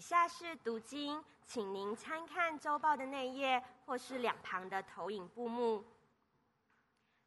[0.00, 5.84] 以下是读经，请您参看周报的内页或是两旁的投影布幕。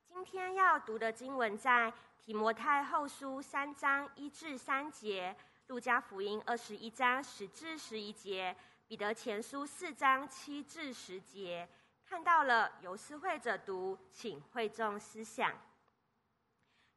[0.08, 5.36] 今天要读的经文在提摩太后书三章一至三节，
[5.68, 11.70] 路加福音二十一章十至十一节，彼得前书四章七至十节。
[12.04, 15.54] 看到了，由司会者读，请会众思想。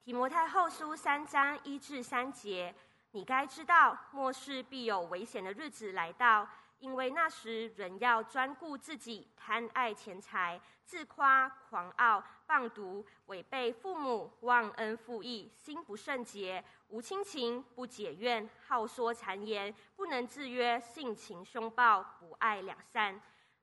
[0.01, 2.75] 提摩太后书三章一至三节，
[3.17, 6.47] 你该知道，末世必有危险的日子来到。
[6.81, 23.19] 因为那时人要专顾自己，贪爱钱财，自夸、狂傲、谤讟，违背父母，忘恩负义，心不圣洁，无亲情，不解怨，好说谗言，不能自约，性情凶暴，不爱两善。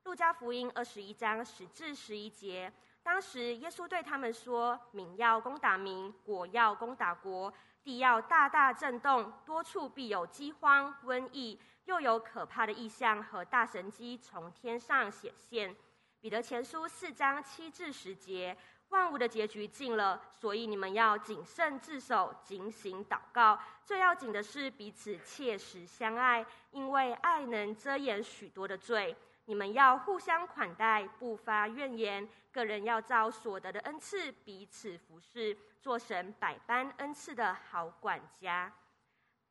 [0.06, 7.54] 路加福音二十一章十至十一节，当时耶稣对他们说：“民要攻打民，国要攻打国，
[7.84, 15.76] 地要大大震动，多处必有饥荒、瘟疫。”又有可怕的异象和大神机从天上显现。
[16.22, 23.60] 彼得前书四章七至十节，万物的结局近了，所以你们要谨慎自守，警醒祷告。
[23.84, 29.14] 最要紧的是彼此切实相爱，因为爱能遮掩许多的罪。
[29.44, 32.26] 你们要互相款待，不发怨言。
[32.54, 38.74] 个人要照所得的恩赐彼此服侍，做神百般恩赐的好管家。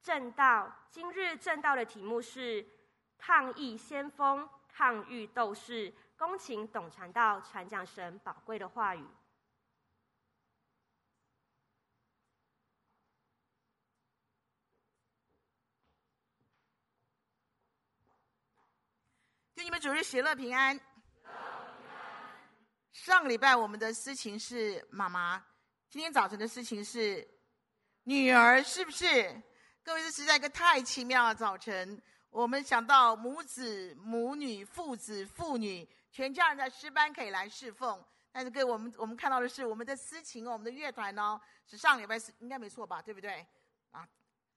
[0.03, 2.67] 正道，今日正道的题目是
[3.19, 9.07] 抗疫先锋，抗御斗士，恭请董传道传讲神宝贵的话语。
[19.57, 20.81] 愿你们主日喜乐平安。
[22.91, 25.45] 上礼拜我们的私情是妈妈，
[25.93, 27.23] 今天早晨的事情是
[28.05, 29.07] 女儿，是不是？
[29.85, 32.01] 各位，这实在一个太奇妙的早晨。
[32.31, 38.03] 我们想到母子、母女、父子、父女，全家人在诗班可以来侍奉。
[38.33, 43.03] 但是，各位，我们我们看到的是我们的司琴，我们的乐团哦，是上礼拜是应该没错吧？
[43.03, 43.47] 对不对？
[43.91, 44.09] 啊，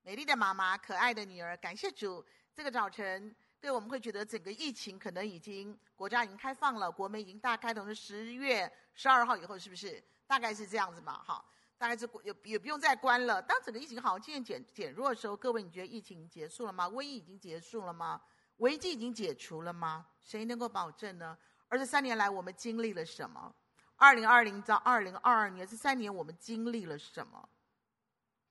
[0.03, 2.25] 美丽的妈妈，可爱的女儿，感谢主。
[2.53, 10.01] 这个早晨，对，我们会觉得整个疫情可能已经国家已经开放了，国门已经大开，从十月十二号以后，是不是？
[10.27, 11.21] 大概是这样子嘛？
[11.23, 11.45] 好。
[11.77, 13.41] 大概是也也不用再关了。
[13.41, 16.87] 当整个疫情好像渐渐减减弱的时候，各位，你觉得疫情结束了吗？
[16.87, 18.21] 瘟疫已经结束了吗？
[18.57, 20.07] 危机已经解除了吗？
[20.23, 21.37] 谁能够保证呢？
[21.67, 23.53] 而这三年来，我们经历了什么？
[23.97, 27.49] 二零二零到二零二二年这三年，我们经历了什么？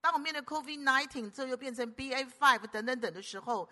[0.02, 3.66] 当我面对 COVID-19，这又变成 BA five 等等等的时候，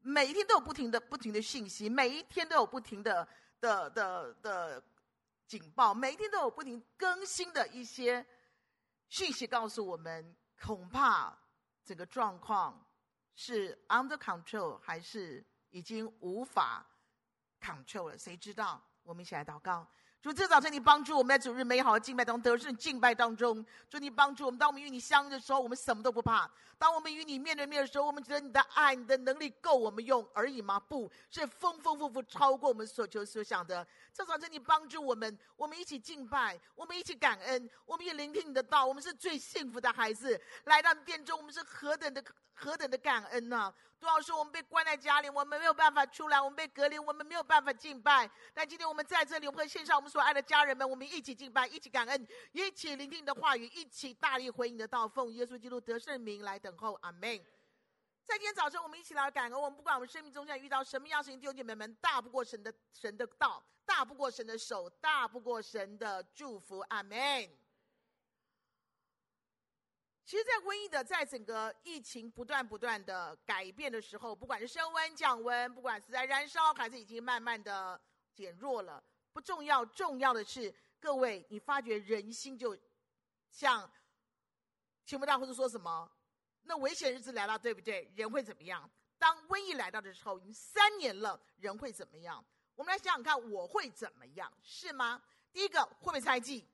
[0.00, 3.26] 每一天都有不停的不停的信息，每一天都有不停的
[3.60, 4.82] 的的的
[5.46, 8.26] 警报，每天都有不停更新的一些。
[9.08, 11.38] 讯息告诉我们，恐怕
[11.84, 12.84] 整个状况
[13.36, 16.84] 是 under control 还是已经无法
[17.60, 18.18] control 了？
[18.18, 18.82] 谁知道？
[19.02, 19.86] 我们一起来祷告。
[20.24, 24.58] 主，这早晨你帮助我们在主日美好的敬拜当中，得胜敬拜当中，主你帮助我们。
[24.58, 26.48] 当我们与你相遇的时候，我们什么都不怕；
[26.78, 30.80] 当我们与你面对面的时候，我们觉得你的爱、你的能力够我们用而已吗？
[30.80, 33.86] 不是丰丰富富，超过我们所求所想的。
[34.14, 38.86] 这早晨你帮助我们，我们一起敬拜，我们一起感恩，我们也聆听你的道。
[38.86, 42.24] 我们是最幸福的孩子，来到殿中，我们是何等的
[42.54, 43.74] 何等的感恩呢、啊？
[44.04, 48.30] 主要是我们被关在家里，我们没有办法出来，我们被隔离，我们没有办法敬拜。
[48.52, 57.42] 但今天我们在这里，我们会献上我们所爱的家人们，我们一起敬拜，一起感恩，一起聆听你的话语，一起大力回应你的道，奉耶稣基督得胜名来等候，阿门。
[58.26, 59.58] 在今天早晨，我们一起来感恩。
[59.58, 67.48] 我们不管我们生命中现在遇到什么样事情，弟兄姐妹们，大不过神的神的道，大不过神的手，大不过神的祝福，阿门。
[70.24, 78.00] 其实，在瘟疫的，在整个疫情不断不断的改变的时候，不管是升温降温，不管是在燃烧还是已经慢慢的
[78.32, 79.04] 减弱了，
[79.34, 82.74] 不重要，重要的是各位，你发觉人心就
[83.50, 83.90] 像
[85.04, 86.10] 听不到或者说什么，
[86.62, 88.10] 那危险日子来了，对不对？
[88.16, 88.90] 人会怎么样？
[89.18, 92.42] 当瘟疫来到的时候，已经三年了，人会怎么样？
[92.74, 94.50] 我们来想想看，我会怎么样？
[94.62, 95.22] 是吗？
[95.52, 96.66] 第一个，会不会猜忌？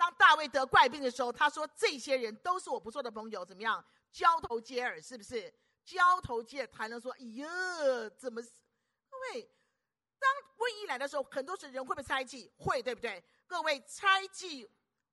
[0.00, 3.84] 当大卫得怪病的时候，他说：“这些人都是我不错的朋友，怎么样？
[4.10, 5.52] 交头接耳，是不是？
[5.84, 7.46] 交头接耳，才能说：‘哎呀，
[8.16, 8.40] 怎么？’
[9.10, 9.42] 各位，
[10.18, 12.50] 当瘟疫来的时候，很多时人会不会猜忌？
[12.56, 13.22] 会，对不对？
[13.46, 14.66] 各位，猜忌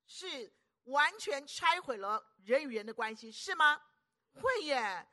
[0.06, 0.50] 是
[0.86, 3.82] 完全拆毁了人与人的关系，是吗？
[4.36, 5.06] 会耶。”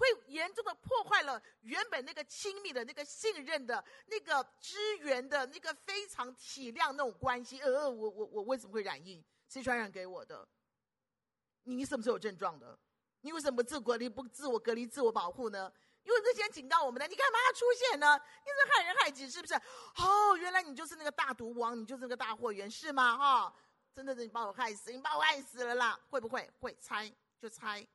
[0.00, 7.60] 会严重的破坏了原本那个亲密的、那个信任的、那个支援的、那个非常体谅那种关系。
[7.60, 9.22] 呃，我我我为什么会染疫？
[9.46, 10.48] 谁传染给我的？
[11.64, 12.78] 你什么时候有症状的？
[13.20, 15.70] 你为什么自隔离不自我隔离、自我保护呢？
[16.02, 18.18] 因为之前警告我们的，你干嘛要出现呢？
[18.18, 19.54] 你是害人害己，是不是？
[20.02, 23.18] 哦，原来你就是那个大毒王，你就是那个大祸源，是吗？
[23.18, 23.54] 哈、
[23.94, 26.00] 真的是你把我害死，你把我害死了啦！
[26.08, 26.50] 会不会？
[26.58, 27.86] 会猜就猜。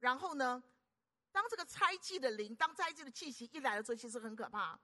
[0.00, 0.62] 然后呢，
[1.36, 4.80] 当这个猜忌的灵，当猜忌的气息一来的时候，其实很可怕。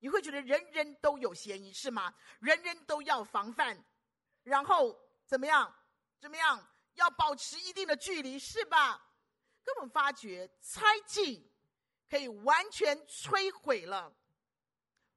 [0.00, 2.14] 你会觉得人人都有嫌疑，是吗？
[2.40, 3.82] 人人都要防范，
[4.42, 5.74] 然后怎么样？
[6.20, 6.62] 怎么样？
[6.96, 9.02] 要保持一定的距离，是吧？
[9.64, 11.50] 根本发觉猜忌
[12.10, 14.14] 可以完全摧毁了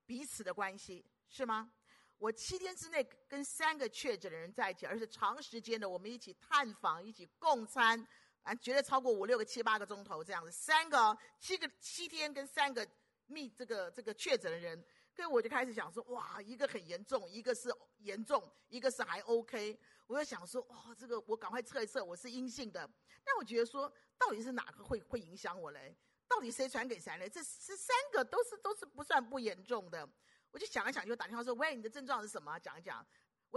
[0.05, 1.69] 彼此的关系，是吗？
[2.17, 8.07] 我七天之内跟三个确诊的人在一起，而且长时间的我们一起探访、一起共餐，
[8.47, 10.49] 啊，绝对超过五六个、七八个钟头这样子。
[10.49, 12.87] 三个七个七天跟三个
[13.25, 14.81] 密这个这个确诊的人，
[15.13, 19.77] 跟我就开始想说，哇，一个很严重，一个是严重，一个是还 OK。
[20.05, 22.89] 我就想说，哇，这个我赶快测一测，我是阴性的。
[23.25, 25.93] 但我觉得说，到底是哪个会会影响我嘞？
[26.25, 27.27] 到底谁传给谁嘞？
[27.27, 30.07] 这这三个都是都是不算不严重的。
[30.51, 32.57] 我就想来想，就打电话说：“喂，你的症状是什么？
[32.59, 33.05] 讲一讲。”“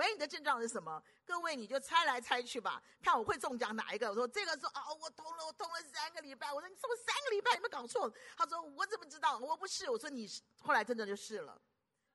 [0.00, 4.08] 喂，你的症状是什么？”各位你就猜来猜去吧，看我会中奖哪一个。
[4.08, 9.38] 我说：“这个说哦，我痛了，我痛了三个礼拜。”我说：“你痛了三个礼拜，有没有搞错？”他说：“我怎么知道？
[9.38, 11.60] 我不是。”我说：“你是。”后来真的就是了。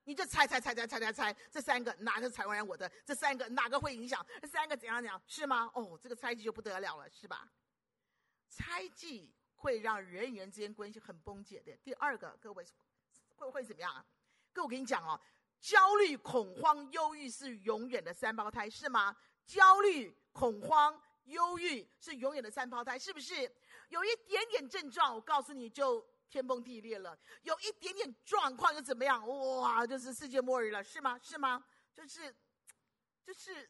[0.08, 2.92] 你就猜猜猜猜猜猜猜，这三个哪个传染我的？
[3.06, 4.26] 这三个哪个会影响？
[4.42, 5.22] 这三个怎样讲？
[5.28, 5.72] 是吗？
[5.74, 7.50] 哦，这个猜忌就不得了了，是吧？
[8.50, 11.76] 猜忌会让人与人之间关系很崩解的。
[11.78, 12.66] 第二个，各位
[13.36, 14.06] 会会怎么样？
[14.54, 15.20] 各位我跟你讲哦，
[15.66, 19.16] 焦虑、恐慌、忧郁是永远的三胞胎，是吗？
[19.48, 23.34] 焦虑、恐慌、忧郁是永远的三胞胎，是不是？
[23.90, 26.06] 有一点点症状，我告诉你就。
[26.28, 29.26] 天崩地裂了，有一点点状况又怎么样？
[29.60, 31.18] 哇，就是世界末日了，是吗？
[31.22, 31.64] 是吗？
[31.96, 32.36] 就是，
[33.24, 33.70] 就是，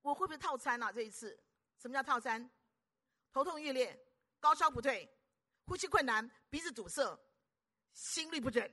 [0.00, 0.90] 我会不会套餐啊？
[0.90, 1.38] 这一次，
[1.78, 2.50] 什么叫套餐？
[3.32, 3.96] 头痛欲裂，
[4.40, 5.08] 高烧不退，
[5.66, 7.16] 呼吸困难，鼻子堵塞，
[7.92, 8.68] 心律不整，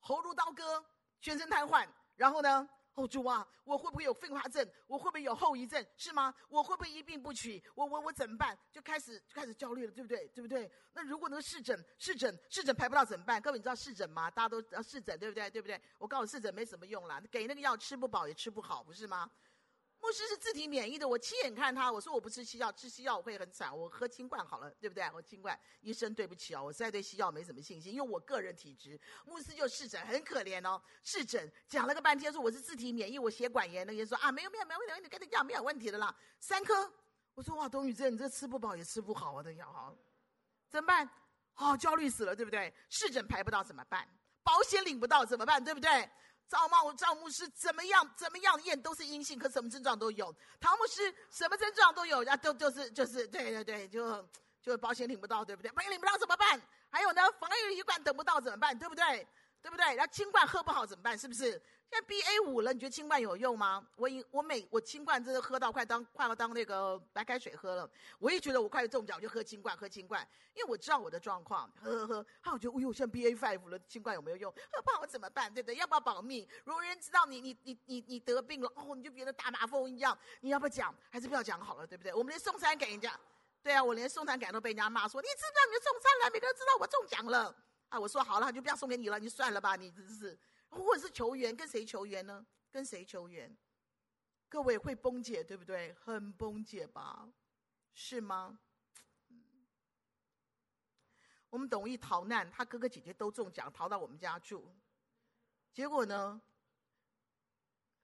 [0.00, 0.84] 喉咙刀割，
[1.20, 1.86] 全身瘫痪，
[2.16, 2.68] 然后呢？
[2.94, 4.66] 哦，主啊，我会不会有并发症？
[4.86, 5.86] 我会不会有后遗症？
[5.98, 6.34] 是吗？
[6.48, 7.62] 我会不会一病不起？
[7.74, 8.58] 我我我怎么办？
[8.72, 10.26] 就开始就开始焦虑了，对不对？
[10.28, 10.70] 对不对？
[10.94, 13.38] 那如果那个试诊试诊试诊排不到怎么办？
[13.38, 14.30] 各位你知道试诊吗？
[14.30, 15.50] 大家都要视诊，对不对？
[15.50, 15.78] 对不对？
[15.98, 19.30] 我告诉你，视诊没什么用啦，给那个药吃不饱也吃不好，不是吗？
[20.06, 25.02] 牧师是自体免疫的，我亲眼看他，我说我不吃西药，吃西药我会很惨，我喝清冠好了，对不对？
[25.12, 28.96] 我清冠，医生对不起哦，我实在对西药没什么信心，因为我个人体质。
[29.24, 36.88] 牧师就试诊，很可怜哦，试诊讲了个半天，说我是自体免疫，我血管炎，那个人说啊没有没有没有问题，你跟你讲没有问题的啦，三颗，
[37.34, 39.92] 我说哇，董宇正，你这吃不饱也吃不好啊，这药哈，
[40.70, 41.10] 怎么办？
[41.56, 42.72] 哦，焦虑死了，对不对？
[42.90, 44.08] 试诊排不到怎么办？
[44.44, 45.62] 保险领不到怎么办？
[45.64, 46.08] 对不对？
[46.48, 48.08] 赵茂赵牧师怎么样？
[48.16, 50.34] 怎么样验都是阴性，可什么症状都有。
[50.60, 54.28] 唐牧师什么症状都有，啊，都就是就是，对对对，就
[54.62, 55.70] 就保险领不到，对不对？
[55.72, 56.60] 保险领不到怎么办？
[56.90, 58.78] 还有呢，防疫旅馆等不到怎么办？
[58.78, 59.26] 对不对？
[59.62, 59.96] 对不对？
[59.96, 61.18] 然后清冠喝不好怎么办？
[61.18, 61.60] 是不是？
[61.88, 63.86] 现在 B A 五了，你觉得清冠有用吗？
[63.94, 67.88] 我一我每我清冠真的喝到快当快要当那个白开水喝了。
[68.18, 72.26] 我一觉得我快要中奖，我就喝清冠，喝清冠，因为我知道我的状况，喝喝喝。
[72.40, 74.52] 啊，我觉得哎呦，像 B A five 了，清冠有没有用？
[74.72, 75.52] 喝不好我怎么办？
[75.54, 75.76] 对不对？
[75.76, 76.48] 要不要保密？
[76.64, 80.94] 如果人知道你你你你你得病了，哦，你就变得大麻风一样，你要不要讲？
[81.08, 82.12] 还是不要讲好了，对不对？
[82.12, 83.18] 我们连送餐给人家，
[83.62, 86.30] 对啊，我连送餐给都被人家骂说，你知不知道你送餐了？
[86.32, 87.54] 每个人知道我中奖了
[87.88, 87.98] 啊！
[88.00, 90.36] 我说好了，就不要送给你了，你算了吧，你真是。
[90.68, 92.46] 或者是求援，跟谁求援呢？
[92.70, 93.56] 跟谁求援？
[94.48, 95.92] 各位会崩解，对不对？
[95.94, 97.28] 很崩解吧？
[97.92, 98.58] 是吗？
[101.48, 104.74] 我们董毅逃难，他哥哥姐姐都中奖，逃到我们家住。
[105.72, 106.40] 结果呢？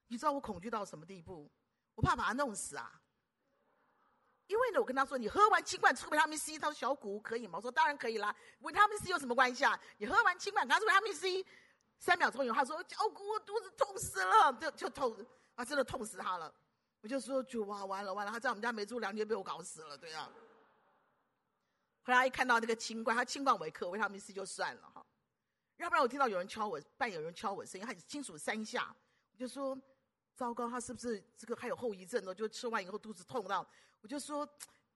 [0.09, 1.51] 你知道我恐惧到什么地步？
[1.95, 3.03] 我怕把他弄死啊！
[4.47, 9.79] 因为呢，我跟他说：“你喝完清罐吃维他命 C，他说小谷可以吗？”我说：“当然可以啦，维他命 C 有什么关系啊？
[9.99, 11.45] 你喝完清罐，他说维他命 C。”
[12.03, 15.17] 三秒钟以后，他说：“脚骨，我肚子痛死了，就就痛，
[15.55, 16.53] 啊，真的痛死他了。”
[17.01, 20.29] 我就说：“主啊，完了完了，他在我们家没住两天，被我搞死了，对啊。”
[22.03, 25.07] 后来一看到那个清冠，他清冠维克维他命 C 就算了哈，
[25.77, 28.93] 要不然我听到有人敲我，半夜有人敲我声音，他清楚三下，
[29.31, 29.81] 我就说
[30.35, 32.35] ：“糟糕，他是不是这个还有后遗症呢？
[32.35, 33.65] 就吃完以后肚子痛到。”
[34.03, 34.45] 我就说：“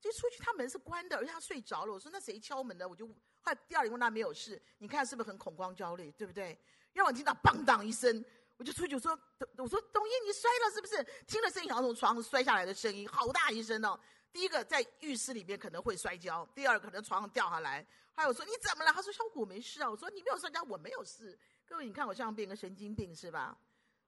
[0.01, 6.59] 就出去，他门是关的，而且他睡着了。”我说：“那谁敲门的？”我就后来第二天问他没有事，你看是不是很恐慌焦虑，对不对？
[6.97, 8.25] 让我听到“砰当”一声，
[8.57, 9.13] 我就出去说
[9.59, 13.99] ：“我说董一，你摔了是不是？”听了声音，好像从床上摔下来的声音，好大一声哦。
[14.33, 17.87] 第一个在浴室里面可能会摔跤，第二个可能床上掉下来。
[18.15, 18.93] 还有说你怎么了？
[18.93, 19.91] 他说小谷没事啊。
[19.91, 21.39] 我说你没有摔跤，我没有事。
[21.67, 23.57] 各位，你看我像变个神经病是吧？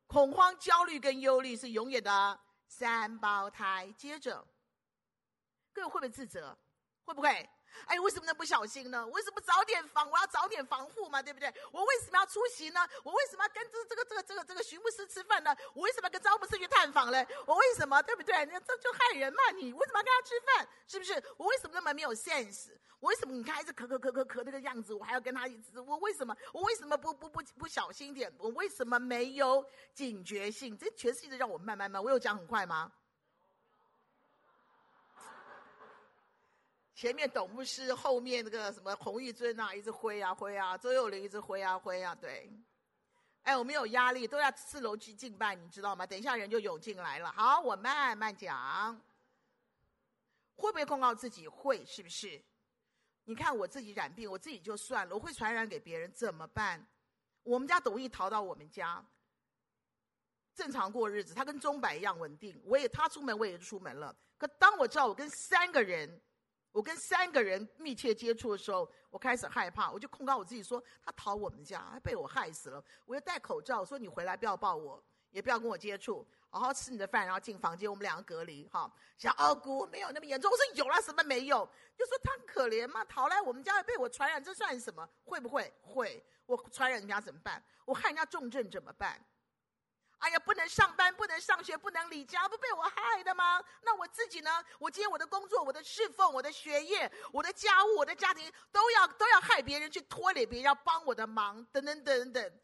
[0.07, 3.93] 恐慌、焦虑跟忧虑是永远的三胞胎。
[3.99, 4.43] 接着，
[5.75, 6.57] 各位会不会自责？
[7.05, 7.49] 会不会？
[7.87, 9.07] 哎，为什么那么不小心呢？
[9.09, 10.09] 为什么早点防？
[10.11, 11.53] 我要早点防护嘛，对不对？
[11.73, 12.81] 我为什么要出席呢？
[13.03, 15.55] 我为什么要跟这这个这个这个这个徐牧师吃饭呢？
[15.75, 17.25] 我为什么要跟张牧师去探访呢？
[17.47, 18.35] 我为什么对不对？
[18.47, 19.39] 那这就害人嘛！
[19.57, 20.69] 你为什么要跟他吃饭？
[20.87, 21.23] 是不是？
[21.37, 22.71] 我为什么那么没有 sense？
[23.01, 25.81] 我为什么你看一直咳咳咳咳咳那个样子，我还要跟他一直？
[25.81, 26.37] 我为什么？
[26.53, 28.33] 我为什么不不不不小心点？
[28.39, 30.77] 我为什么没有警觉性？
[30.77, 32.03] 这全是一直让我慢慢慢。
[32.03, 32.91] 我有讲很快吗？
[36.99, 42.51] 前面董牧师，后面那个什么洪玉尊啊，一直挥啊挥啊，周幼玲一直挥啊挥啊，对。
[43.43, 46.05] 哎，我没有压力，都要四楼去敬拜，你知道吗？
[46.05, 47.31] 等一下人就涌进来了。
[47.31, 49.01] 好，我慢慢讲。
[50.57, 51.47] 会不会控告自己？
[51.47, 52.43] 会，是不是？
[53.27, 56.85] 你看我自己染病，我自己就算了，我会传染给别人怎么办？
[57.45, 59.07] 我们家董毅逃到我们家，
[60.53, 62.61] 正常过日子，他跟钟摆一样稳定。
[62.65, 64.13] 我也他出门，我也出门了。
[64.37, 66.21] 可当我知道我跟三个人。
[66.79, 72.81] 我跟三个人密切接触的时候，我开始害怕，我就控告我自己说，他逃我们家，他被我害死了。
[73.05, 78.69] 我要戴口罩，说你回来不要抱我，也不要跟我接触，好好吃你的饭，然后进房间，我们两个隔离。
[78.69, 81.69] 哈，小二姑没有那么严重，我说有了什么没有？
[81.97, 85.05] 就说他可怜嘛，逃来我们家被我传染，这算什么？
[85.25, 85.75] 会不会？
[85.83, 87.61] 会，我传染人家怎么办？
[87.87, 89.21] 我害人家重症怎么办？
[90.19, 93.63] 哎呀，不能上班，不能上学，不能离家，不被我害的吗？
[93.83, 94.51] 那我自己呢？
[94.79, 102.61] 我今天我的工作，我的侍奉，我的学业，我的家务，我的家庭，都要都要害别人，去拖累别人，要帮我的忙，等等等等。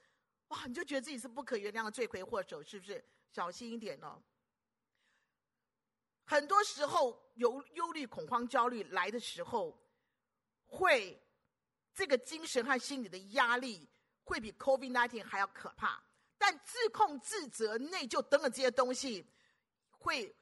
[0.49, 3.02] 哇，你就觉得自己是不可原谅的罪魁祸首，是不是？
[3.30, 4.20] 小心一点哦。
[6.26, 9.78] 很多时候，有忧虑、恐慌、焦虑来的时候，
[10.66, 11.23] 会
[11.94, 13.88] 这个精神和心理的压力
[14.25, 16.02] 会比 COVID-19 还要可怕。
[16.38, 19.26] 但自控、自责、内疚等等这些东西，
[19.91, 20.35] 会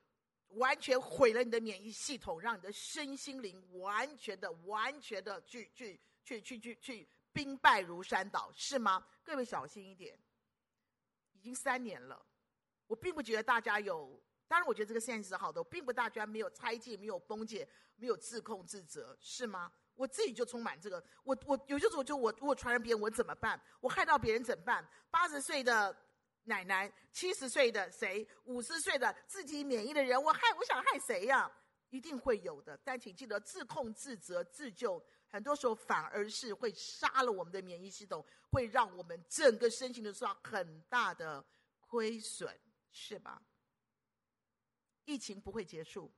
[0.49, 9.07] 完全毁了你的免疫系统，让你的身心灵完全的、完全的去、去、去、去、去、去兵败如山倒，是吗？
[9.23, 10.19] 各位小心一点。
[11.33, 12.25] 已经三年了，
[12.87, 19.73] 我并不觉得大家有，当然我觉得这个现实是好的，我并不大家没有猜忌、没有崩解、没有自控、自责，是吗？
[19.95, 23.61] 我自己就充满这个，我我有些时候就我我传染别人我怎么办？
[23.81, 24.87] 我害到别人怎么办？
[25.11, 25.97] 八十岁的
[26.45, 31.51] 奶奶，七十岁的谁，五十岁的自己免疫的人，我害我想害谁呀？
[31.91, 32.77] 一定会有的。
[32.83, 41.45] 但请记得自控、自责、自救，很多时候反而是会杀了我们的免疫系统，会让我们整个身心都受到很大的
[41.81, 42.59] 亏损，
[42.91, 43.43] 是吧？
[45.05, 46.11] 疫情不会结束，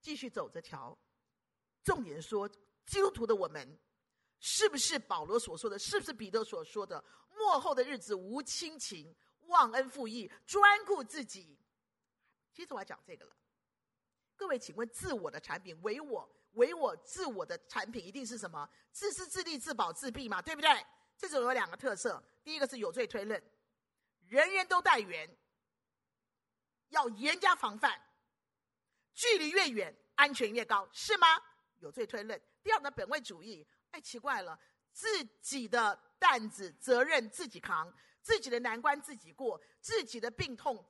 [0.00, 0.98] 继续走着瞧。
[1.84, 2.48] 重点说，
[2.86, 3.78] 基督徒的我们，
[4.40, 5.78] 是不是保罗所说的？
[5.78, 7.04] 是不是彼得所说的？
[7.36, 11.58] 末后的日子无亲情，忘恩负义，专顾自己。
[12.52, 13.36] 接着我要讲这个了。
[14.34, 18.68] 各位，请问，自我的产品，唯我，唯我，自我的产品一定是什么？
[18.90, 20.70] 自私自利、自保自闭嘛，对不对？
[21.16, 23.40] 这种有两个特色：第一个是有罪推论，
[24.26, 25.28] 人人都带原，
[26.88, 28.00] 要严加防范，
[29.14, 31.26] 距离越远，安全越高，是吗？
[31.84, 32.40] 有罪推论。
[32.62, 34.58] 第二呢本位主义，哎，奇怪了，
[34.92, 40.84] 自己的担子责任自己扛，自己的难关自己过，自己的病痛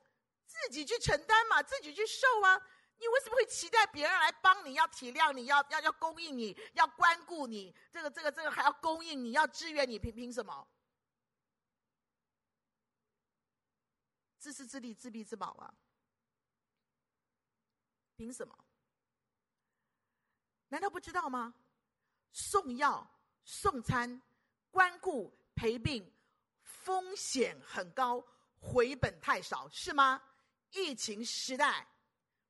[0.45, 2.59] 自己去承担嘛，自己去受啊。
[2.97, 4.75] 你为什么会期待别人来帮你？
[4.75, 10.65] 要体谅你，要要要供应你，要关顾你，这个这个这个还要供应你，要支援你，凭凭什么？
[14.39, 15.73] 自私自利，自闭自保啊？
[18.15, 18.64] 凭什么？
[20.75, 21.53] 难道不知道吗？
[22.33, 23.09] 送药、
[23.45, 24.21] 送餐、
[24.69, 26.13] 关顾、陪病，
[26.63, 28.21] 风险很高，
[28.59, 30.21] 回本太少，是吗？
[30.71, 31.87] 疫情时代，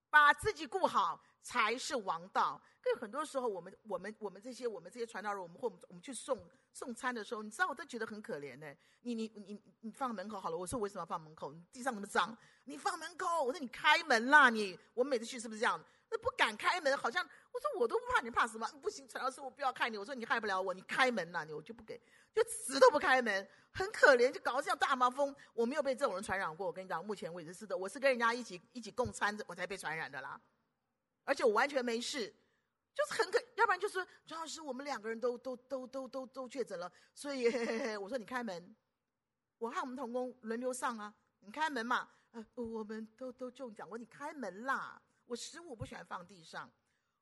[0.10, 2.60] 把自己顾好才是王道。
[2.82, 8.76] 可是很多时候，我们、我们、我们这些、我们这些传道人，我们或我们去送送餐的时候，你知道，我都觉得很可怜呢。
[9.02, 10.58] 你、你、你、你放门口好了。
[10.58, 11.54] 我说为什么要放门口？
[11.72, 13.44] 地上那么脏，你放门口。
[13.44, 14.80] 我说你开门啦，你。
[14.96, 15.80] 我们每次去是不是这样？
[16.10, 18.68] 那不敢开门，好像我说我都不怕你，怕什么？
[18.82, 19.98] 不行，传道师我不要看你。
[19.98, 21.98] 我说你害不了我，你开门呐，你我就不给，
[22.34, 25.34] 就死都不开门，很可怜，就搞得像大麻风。
[25.54, 30.38] 我没有被这种人传染过，我跟你讲，目前为止是的，我是跟人家一起一起共餐，我才被传染的啦，
[31.24, 32.28] 而且我完全没事，
[32.94, 38.76] 就是很可，要不然就是传道师我们两个人都都都都都都确诊了，所以嘿嘿嘿我说你开门，
[39.60, 45.02] 我和我们同工轮流上啊，你开门嘛，呃，我们都都中奖，我说你开门啦。
[45.28, 46.70] 我食物不喜欢放地上。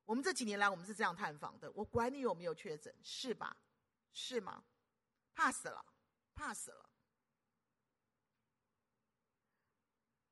[0.06, 1.72] 我们这几年来，我们是这样探访的。
[1.72, 3.56] 我管你有没有确诊，是吧？
[4.12, 4.64] 是吗？
[5.34, 5.86] 怕死了，
[6.36, 6.90] 怕死了。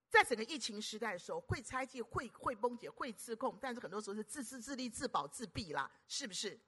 [0.10, 6.60] 在整个疫情时代的时候，会猜忌、会会崩解、会自控，但是很多时候是自私自利、自保自闭啦，是不是？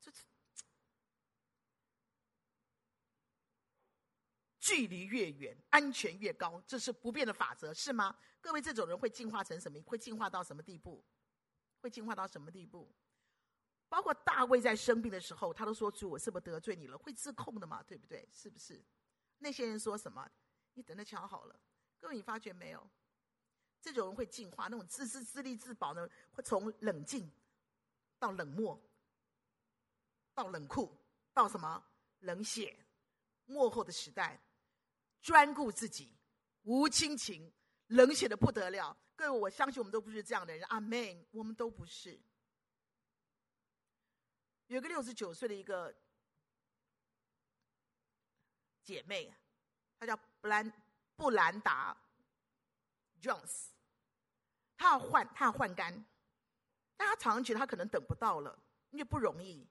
[0.00, 0.20] 这这
[4.58, 8.18] 距离越远，安全越高，这是不变的法则，是吗？
[8.40, 9.80] 各位，这种人会进化成什么？
[9.82, 11.04] 会进化到什么地步？
[11.84, 12.90] 会进化到什么地步？
[13.90, 17.82] 包括大卫在生病的时候，他都说：“主，我是不是得罪你了？”会自控的嘛？
[17.82, 18.26] 对不对？
[18.32, 18.82] 是不是？
[19.36, 20.26] 那些人说什么？
[20.72, 21.60] 你等着瞧好了。
[22.00, 22.90] 各位，你发觉没有？
[23.82, 27.30] 这种人会进化，那种自私自利、自保呢，会从冷静
[28.18, 28.80] 到冷漠，
[30.32, 30.90] 到冷酷，
[31.34, 31.84] 到什么
[32.20, 32.74] 冷血、
[33.44, 34.42] 幕后的时代，
[35.20, 36.16] 专顾自己，
[36.62, 37.52] 无亲情，
[37.88, 38.96] 冷血的不得了。
[39.16, 40.66] 各位，我相信我们都不是这样的人。
[40.68, 42.20] 阿门，我们都不是。
[44.66, 45.94] 有个六十九岁的一个
[48.82, 49.34] 姐妹，
[49.98, 50.72] 她叫布兰。
[51.16, 51.96] 布兰达·
[53.24, 53.68] Jones，
[54.76, 56.04] 她要换，她要换肝，
[56.96, 58.58] 但她常常觉得她可能等不到了，
[58.90, 59.64] 因为不容易。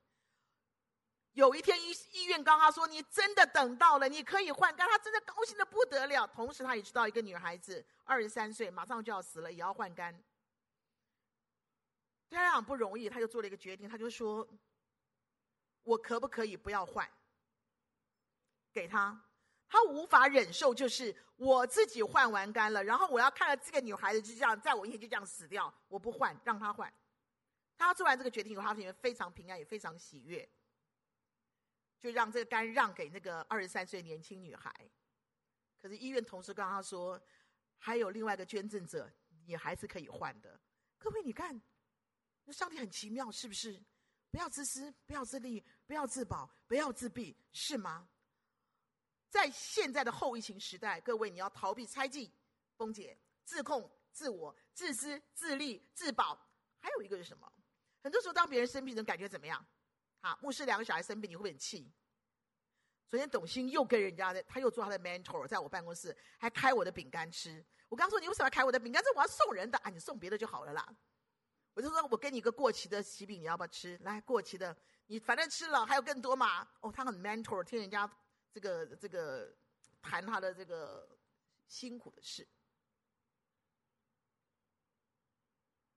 [1.34, 6.26] 有一天医医院告诉他说：“你真的等到了，你可以换肝。”他真的高兴的不得了。
[6.28, 10.14] 同时，他也知道一个女孩子二十三岁，马上就要死了，也要换肝。
[12.28, 14.48] 对他俩不容易，他就做了一个决定，他就说
[15.82, 17.08] ：“我可不可以不要换？
[18.72, 19.20] 给他。”
[19.66, 26.92] 他无法忍受，就是我自己换完肝了，然后我要看到这个女孩子就这样在我面前就这样死掉，我不换，让她换。
[27.76, 30.48] 他做完这个决定以后，他里面非常平安，也非常喜悦，
[32.04, 34.70] 就让这个肝让给那个二十三岁年轻女孩。
[35.80, 37.18] 可是医院同时跟他说，
[37.78, 39.10] 还有另外一个捐赠者，
[39.46, 40.60] 你还是可以换的。
[40.98, 41.58] 各位，你看，
[42.44, 43.82] 那上帝很奇妙，是不是？
[44.30, 48.06] 不要自私，不要自利，不要自保，不要自闭，是吗？
[49.30, 52.30] 在现在的后疫情时代，各位，你要逃避猜忌、
[52.76, 56.38] 崩解、自控、自我、自私、自利、自保，
[56.80, 57.50] 还有一个是什么？
[58.02, 59.66] 很多时候，当别人生病，你感觉怎么样？
[60.24, 61.92] 好，牧师两个小孩生病，你会不会很气？
[63.10, 67.62] 昨天董卿又跟人家的，他又做他的 mentor，在我办公室还开我的饼干吃。
[67.90, 69.04] 我刚说你为什么要开我的饼干？
[69.04, 70.96] 这我要送人的啊，你送别的就好了啦。
[71.74, 73.98] 我就说我给你一个过期的喜饼，你要不要吃？
[74.00, 74.74] 来，过期的，
[75.08, 76.66] 你反正吃了还有更多嘛。
[76.80, 78.10] 哦，他很 mentor，听人家。
[78.50, 79.54] 这个这个
[80.00, 81.06] 谈他的这个
[81.66, 82.48] 辛苦的事，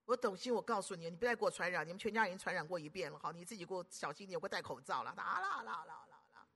[0.07, 6.47] 我董卿，我告诉你，你不再给我传染，你们全家已经传染过一遍了，好，你自己给我小心点，我戴口罩了，啦啦啦啦啦啦。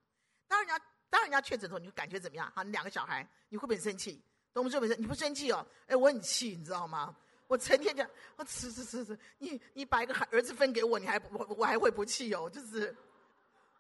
[0.48, 2.50] 当人家当人家确诊之后，你就感觉怎么样？
[2.56, 4.24] 好，你两个小孩，你会不会很生气？
[4.54, 5.68] 董事长，你不生气哦？
[5.88, 7.14] 哎，我很气，你知道吗？
[7.48, 12.50] 我成天讲，我吃吃吃吃，你你把一个儿子分给我，你还我我还会不气哦？
[12.50, 12.96] 就是。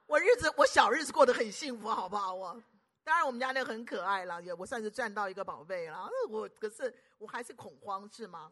[0.05, 2.33] 我日子，我小日子过得很幸福，好不好？
[2.33, 2.61] 我
[3.05, 6.09] 当然，我们家那个很可爱了，也我算是赚到一个宝贝了。
[6.29, 8.51] 我可是我还是恐慌，是吗？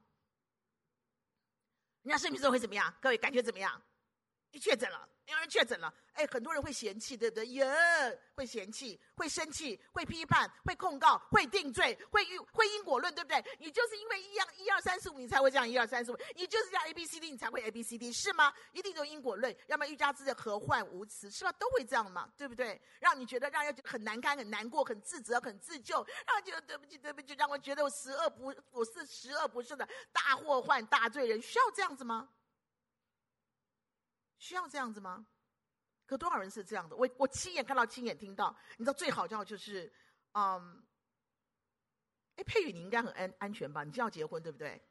[2.04, 2.94] 人家生病之后会怎么样？
[3.02, 3.82] 各位感觉怎么样？
[4.52, 5.08] 你确诊了。
[5.26, 7.46] 有人确诊了，哎，很多人会嫌弃，对不对？
[7.46, 7.64] 耶，
[8.34, 13.46] 会嫌弃，会生气，会批判，会控告，会定罪，会会因果论，对不对？
[13.60, 18.52] 你就是因为一样一二三四五，你才会这样一二三四五，你就是这样 A B C D，你才会 A B C D，是吗？
[18.72, 21.52] 一定有因果论，要么欲加之罪，何患无辞，是吧？
[21.60, 22.82] 都会这样嘛，对不对？
[23.00, 32.28] 让你觉得让人很难堪、很难过、很自责、很自救，让人觉得对不起、对不起，让我觉得我十恶不我是十恶不赦的大祸患、大罪人，需要这样子吗？
[34.40, 35.28] 需要这样子吗？
[36.08, 36.96] 可多少人是这样的？
[36.96, 38.58] 我我亲眼看到，亲眼听到。
[38.78, 39.94] 你知道最好叫就是，
[40.32, 40.84] 嗯，
[42.36, 43.84] 哎，佩宇，你应该很安安全吧？
[43.84, 44.82] 你就要结婚，对不对？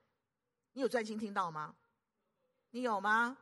[0.75, 1.75] 你有专心听到吗？
[2.71, 3.37] 你有吗？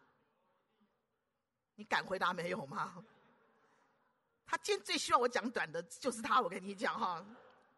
[1.74, 3.04] 你敢回答没有吗？
[4.46, 7.22] 他今天最希望我讲短的就是他，我跟你讲哈，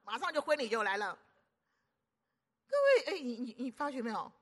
[0.05, 1.19] 马上就婚礼就来了。
[2.69, 4.33] 各位，哎，你你你发觉没有？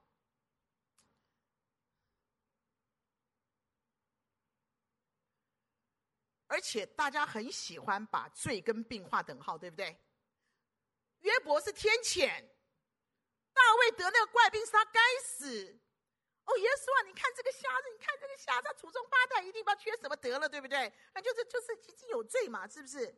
[6.57, 9.95] 而且大家很喜欢把罪跟病划等号，对不对？
[11.19, 12.27] 约伯是天谴，
[13.53, 15.79] 大卫得那个怪病是他该死。
[16.47, 20.90] 哦，耶稣啊，你看这个瞎子，你看这个瞎子，他祖宗八代一定不缺什么得了，对不对？
[21.14, 23.14] 那就是就是已经有罪嘛，是不是？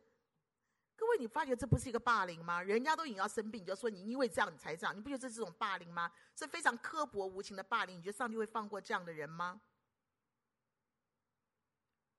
[0.97, 2.61] 各位，你发觉这不是一个霸凌吗？
[2.61, 6.11] 人家都已经要生病，你就说你因为这样你才这样，你不觉得这是这种霸凌吗？
[6.35, 7.99] 是非常刻薄无情的霸凌。
[7.99, 9.61] 你觉得上帝会放过这样的人吗？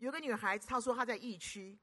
[0.01, 1.79] 有个女孩子，她说她在疫区，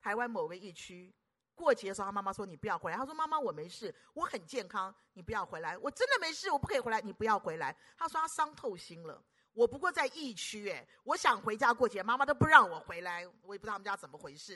[0.00, 1.14] 台湾某个疫区，
[1.54, 2.96] 过节的时候，她妈妈说你不要回来。
[2.96, 5.78] 她说妈妈我没事，我很健康，你不要回来。
[5.78, 7.74] 我真的没事，我不可以回来，你不要回来。
[7.96, 9.24] 她说她伤透心了。
[9.52, 14.54] 我不过在疫区，哎，我想回家过节，妈妈都不让我回来，我也不知道他们家怎么回事。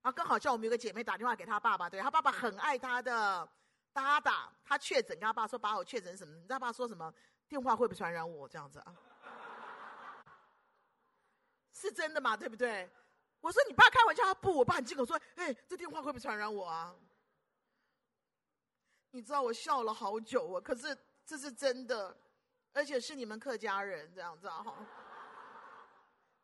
[0.00, 3.46] 然后刚好叫我们有个姐妹打电话给她爸爸，对，她爸爸很爱她的，
[3.92, 6.34] 搭档，她确诊，跟她爸说把我确诊什么？
[6.34, 7.12] 你知道爸说什么？
[7.46, 8.48] 电话会不会传染我？
[8.48, 8.96] 这样子啊？
[11.84, 12.34] 是真的嘛？
[12.34, 12.90] 对不对？
[13.40, 16.96] 我说你爸开玩笑，他不，我爸很惊恐说：“哎，这电话会不会传染我啊？”
[19.12, 22.16] 你知道我笑了好久啊，可是这是真的，
[22.72, 24.74] 而且是你们客家人这样子哈。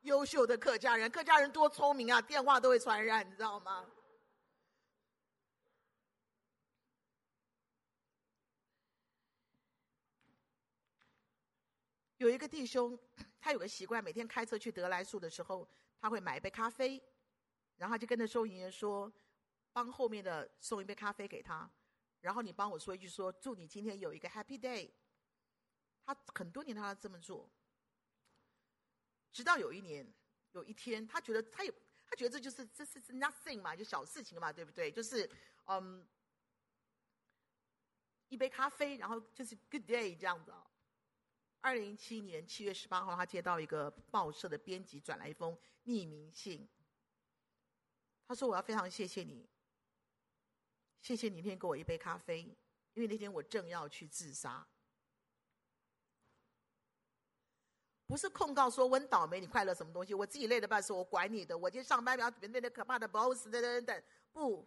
[0.03, 3.87] 优秀的客家人，客家人多聪明啊，电话都会传染，你知道吗？
[12.19, 12.99] 有一个弟兄，
[13.41, 17.03] 他有个习惯，每天开车去得来速的时候，他会买一杯咖啡，
[17.77, 19.11] 然后就跟着收银员说
[19.73, 21.69] ：“帮后面的送一杯咖啡给他，
[22.21, 24.91] 然后你帮我说一句说，祝你今天有一个 Happy Day。”
[26.05, 27.49] 他很多年他都这么做，
[29.33, 30.13] 直到有一年，
[30.53, 31.73] 有一天，他觉得他有，
[32.05, 34.91] 他觉得这就是这是 nothing 嘛，就小事情嘛，对不对？
[34.91, 35.31] 就是
[35.67, 36.05] 嗯，
[38.29, 40.53] 一杯咖啡，然后就是 Good Day 这样子。
[41.63, 46.67] 二零一七年七月十八号，他接到一个报社的编辑转来一封匿名信。
[48.27, 49.47] 他说：“我要非常谢谢你，
[51.03, 52.43] 谢谢你那天给我一杯咖啡，
[52.95, 54.67] 因为那天我正要去自杀。
[58.07, 60.15] 不是控告说我倒霉，你快乐什么东西？
[60.15, 61.57] 我自己累的半死，我管你的！
[61.57, 64.03] 我今天上班要面对那可怕的 boss 等等等等。
[64.33, 64.67] 不，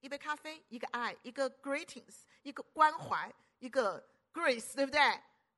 [0.00, 5.00] 一杯咖啡，一个爱，一个 greetings，一个关怀，一个 grace，对不对？”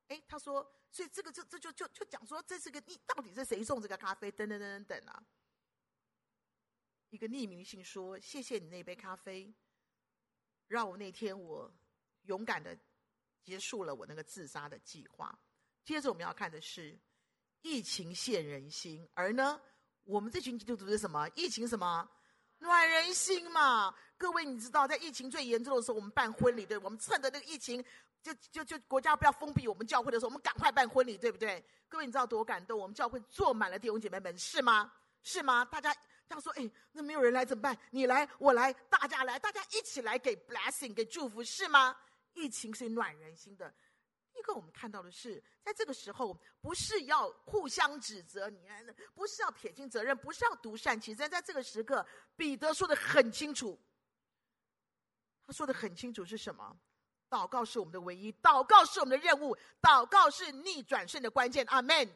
[0.09, 4.31] 哎，他说，所以这个就这就就就讲说，这是个你到底是谁送这个咖啡？
[4.31, 5.23] 等等等等等啊！
[7.11, 9.53] 一个匿名信说：“谢谢你那杯咖啡，
[10.67, 11.71] 让我那天我
[12.23, 12.77] 勇敢的
[13.43, 15.39] 结束了我那个自杀的计划。”
[15.85, 16.99] 接着我们要看的是
[17.61, 19.61] 疫情现人心，而呢，
[20.03, 21.27] 我们这群基督徒是什么？
[21.35, 22.09] 疫情什么？
[22.57, 23.95] 暖人心嘛！
[24.17, 27.83] 各位，你知道在疫情最严重的时候，我们办婚礼，对，我们趁着那个疫情。
[28.21, 31.63] 就就就国家不要封闭我们教会的时候，我们赶快办婚礼，对不对？
[31.87, 32.77] 各位，你知道多感动？
[32.79, 34.91] 我们教会坐满了弟兄姐妹们，是吗？
[35.23, 35.65] 是吗？
[35.65, 35.93] 大家
[36.27, 37.77] 这样说，哎，那没有人来怎么办？
[37.91, 41.97] 你来，我来，大家来，大家一起来给 blessing，给祝福，是吗？
[42.33, 43.73] 疫情是暖人心的。
[44.37, 48.69] 一个我们看到的是，在这个时候，不是要互相指责你，
[49.15, 51.29] 不是要撇清责任，不是要独善其身。
[51.29, 52.05] 在这个时刻，
[52.35, 53.77] 彼得说的很清楚，
[55.45, 56.79] 他说的很清楚是什么？
[57.29, 61.65] 祷告是我们的唯一，祷告是我们的任务，祷告是逆转胜的关键。
[61.69, 62.07] 阿门！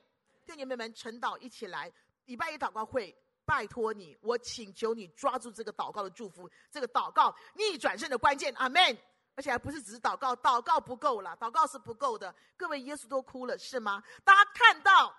[0.45, 1.91] 弟兄姐妹们，晨祷一起来，
[2.25, 8.53] 礼拜一祷告会，拜托你，我请求你抓住这个祷告的祝福，这个祷告逆转胜的关键。
[8.55, 8.97] 阿门！
[9.35, 12.33] 而且还不是只是祷告，祷告不够了，祷告是不够的。
[12.55, 14.03] 各位，耶稣都哭了，是吗？
[14.23, 15.15] 大家看到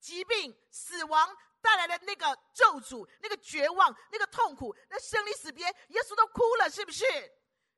[0.00, 7.04] 疾病、死亡带来的那个咒诅、那个绝望、那个痛苦、那生离死别，耶稣都哭了，是不是？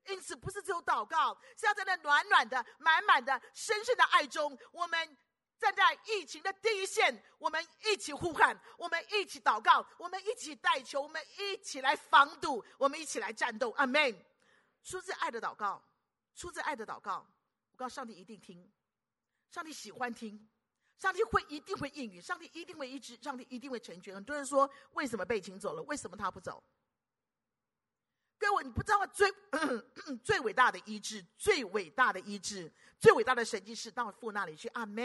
[0.09, 5.16] 因此，不是只有祷告，是要在那暖暖的、满满的、深深的爱中，我们
[5.59, 13.71] 站在疫情的第一线，我们一起呼喊，我们一起祷告，我们一起代求，我们一起来防堵，我们一起来战斗。
[13.73, 14.25] 阿门。
[14.85, 15.85] 出自爱的祷告，
[16.35, 17.27] 出自爱的祷告，
[17.73, 18.73] 我告上帝一定听，
[19.51, 20.49] 上帝喜欢听，
[20.97, 24.14] 上帝会一定会应允，上帝一定会一直，上帝一定会成全。
[24.14, 25.83] 很多人说，为什么被请走了？
[25.83, 26.62] 为什么他不走？
[28.38, 29.33] 各位，你不知道最
[30.22, 34.68] 最伟大的医治，最伟大的医治，最伟大的神迹是到父那里去。
[34.68, 35.05] 阿门。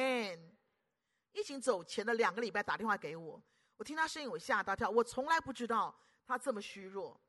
[1.34, 3.42] 疫情走前的两个礼拜打电话给我，
[3.76, 4.88] 我听他声音，我吓大跳。
[4.88, 5.94] 我从来不知道
[6.28, 7.20] 他这么虚弱。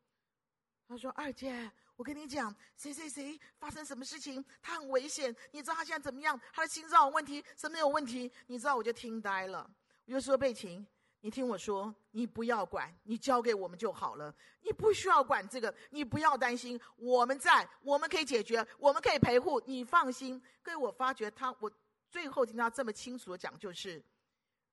[0.87, 5.35] 他说：“二姐，我跟你讲，谁谁谁发生什么事情，他很危险。
[5.53, 6.39] 你知道他现在怎么样？
[6.53, 8.31] 他的心脏有问题，什么有问题？
[8.47, 9.69] 你知道？”我就听呆了。
[10.05, 10.87] 我就说：“贝琴。”
[11.25, 14.37] 你听我说，你不要管，你交给我们就好了。
[14.61, 20.39] 你不需要管这个，你不要担心，我们在，我们可以解决，我们可以陪护，你放心。
[20.63, 21.73] 各位，我发觉他，我
[22.11, 24.05] 最后听他这么清楚的讲，就是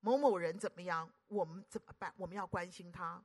[0.02, 2.14] 某某人怎么样，我们怎么办？
[2.18, 3.24] 我们要关心他。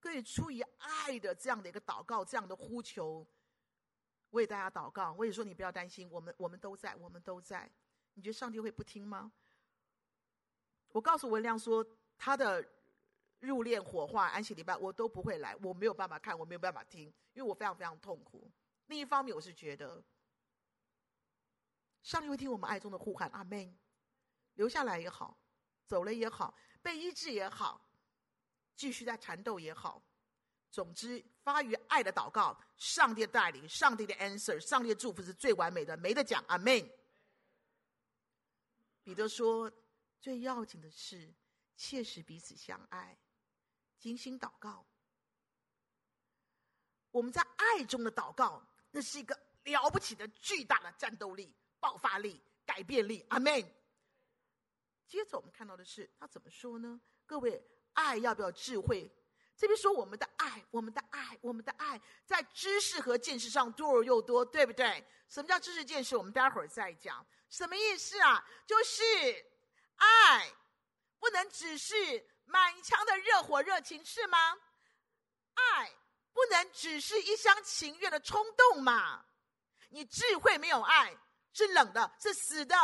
[0.00, 3.26] 各位，出于爱的这样的一个祷告，这样的呼求，
[4.30, 5.14] 为大家祷告。
[5.18, 7.70] 我也说，你不要担心，我们我们都在，我们都在。
[8.14, 9.30] 你觉得上帝会不听吗？
[10.92, 11.86] 我告诉文亮说。
[12.18, 12.62] 他的
[13.38, 18.50] 入殓火化安息礼拜我都不会来，我没有办法看，我没有办法听，因为我非常非常痛苦。
[18.86, 20.02] 另一方面，我是觉得
[22.02, 23.78] 上帝会听我们爱中的呼喊，阿门。
[24.54, 25.38] 留下来也好，
[25.86, 26.52] 走了也好，
[26.82, 27.80] 被医治也好，
[28.74, 30.02] 继续在缠斗也好，
[30.68, 36.90] 总之发于爱的祷告，上帝的带领，上帝的 answer，上帝的祝福是最完美的，没得讲，阿门。
[39.04, 39.70] 彼得说，
[40.18, 41.32] 最要紧的是。
[41.78, 43.16] 切实彼此相爱，
[43.98, 44.84] 精心祷告。
[47.12, 53.24] 我们在爱中的祷告，那是一个了不起的巨大的战斗力、爆发力、改变力。
[53.30, 53.64] 阿门。
[55.06, 57.00] 接着我们看到的是他怎么说呢？
[57.24, 59.10] 各位，爱要不要智慧？
[59.56, 65.02] 这边说我们的爱，我们的爱，我们的爱，在知识和见识上多而又多，对不对？
[65.28, 66.16] 什么叫知识见识？
[66.16, 67.24] 我们待会儿再讲。
[67.48, 68.44] 什么意思啊？
[68.66, 69.02] 就是
[69.96, 70.52] 爱
[71.18, 71.94] 不能只是
[72.44, 74.56] 满腔的热火热情，是吗？
[75.54, 75.90] 爱
[76.32, 79.24] 不能只是一厢情愿的冲动嘛？
[79.90, 81.16] 你智慧没有爱
[81.52, 82.76] 是冷的，是死的；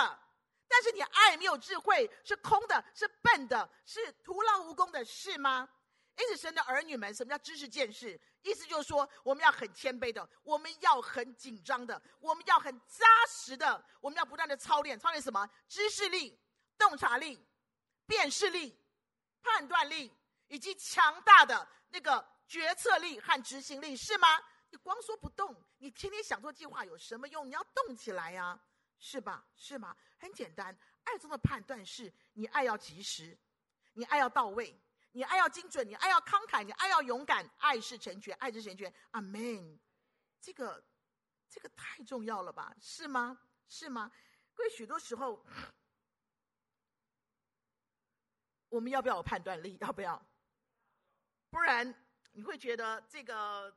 [0.66, 5.68] 但是你爱没有智慧是空的，是笨的，是徒劳无功的，是吗？
[6.16, 8.20] 因此，神的儿女们，什么叫知识见识？
[8.42, 15.48] 意思就是说，我们要很谦卑的，我们要很紧张的，我们要很扎实的，我们要不断的操练，操练什么？
[15.68, 16.40] 知识力、
[16.78, 17.44] 洞察力、
[18.06, 18.78] 辨识力、
[19.42, 20.12] 判断力，
[20.48, 24.28] 以及强大的那个决策力和执行力，是吗？
[24.70, 27.46] 你光说不动，你天天想做计划有什么用？
[27.46, 28.58] 你要动起来呀，
[28.98, 29.46] 是吧？
[29.54, 29.96] 是吗？
[30.18, 33.38] 很简单，爱中的判断是你爱要及时，
[33.92, 34.80] 你爱要到位。
[35.16, 38.92] 你爱要精准，你爱要慷慨，你爱要勇敢，爱是成全，爱是成全。
[39.12, 39.78] 阿门。
[40.40, 40.84] 这个，
[41.48, 42.74] 这个太重要了吧？
[42.80, 43.38] 是吗？
[43.68, 44.10] 是吗？
[44.58, 45.46] 因为，许多时候，
[48.74, 49.78] 我们要不要有判断力？
[49.80, 50.20] 要不要？
[51.48, 51.94] 不然
[52.32, 53.72] 你会觉得这个，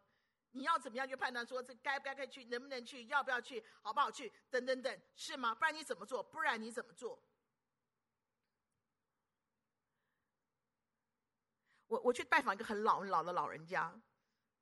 [0.53, 5.53] 你要怎么样去判断说这该不该去，能不能去，要不要去，好不好去，等等等，是吗？
[5.53, 6.23] 不然你怎么做？
[6.23, 7.21] 不然你怎么做？
[11.85, 13.93] 我我去拜访一个很老很老的老人家，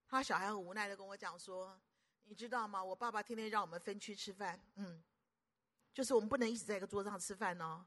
[0.05, 1.79] 他小孩很无奈的跟我讲说
[2.25, 2.83] ：“你知道吗？
[2.83, 5.01] 我爸爸天天让我们分区吃饭，嗯，
[5.93, 7.85] 就是我们不能一起在一个桌上吃饭哦。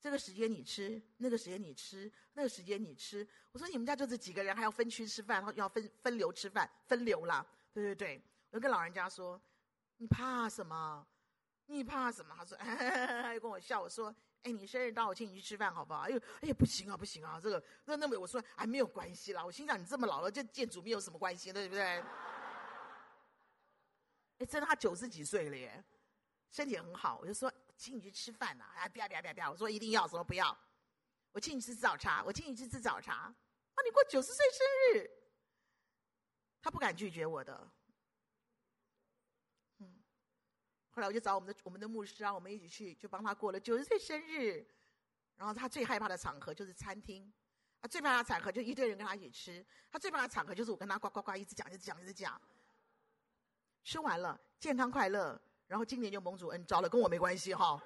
[0.00, 3.26] 这个时间你吃，那个时间你吃，那个时间你吃。
[3.52, 7.46] 我说你们家就这几个人，还要分区吃饭，然后要分分流吃饭，分流啦。
[7.72, 9.40] 对对对，我就跟老人家说：
[9.98, 11.06] 你怕什么？
[11.66, 12.34] 你怕什么？
[12.36, 16.00] 他说，哈哈哈，他就跟我笑，我说。”哎，你生日到，我请你去吃饭，好不好？
[16.00, 19.44] 哎呦，哎呀，不行啊，不行啊，这个那那么，我说哎，没有关系啦。
[19.44, 22.02] 我心想，你这么老了，这见主没有什么关系，对不对？
[24.38, 25.84] 哎，真的，他九十几岁了耶，
[26.50, 27.18] 身体很好。
[27.20, 28.64] 我就说，请你去吃饭呐！
[28.76, 29.50] 啊，不要不要不要不要！
[29.50, 30.54] 我说一定要，什么不要？
[31.32, 33.14] 我请你吃早茶，我请你去吃早茶。
[33.14, 33.34] 啊，
[33.82, 35.10] 你过九十岁生日，
[36.60, 37.72] 他不敢拒绝我的。
[39.78, 39.98] 嗯
[40.90, 44.66] 后来我就找我们的我们的牧师啊，我们一起去，就帮他过了九十岁生日。
[45.36, 47.32] 然后他最害怕的场合就是餐厅，
[47.80, 49.66] 他最怕的场合就一堆人跟他一起吃。
[49.90, 52.38] 他最怕的场合就是我跟他呱呱呱一直讲，一直讲，一直讲。
[53.82, 55.40] 吃完了，健康快乐。
[55.70, 57.80] 然后今年就蒙主恩招了，跟我没关系哈、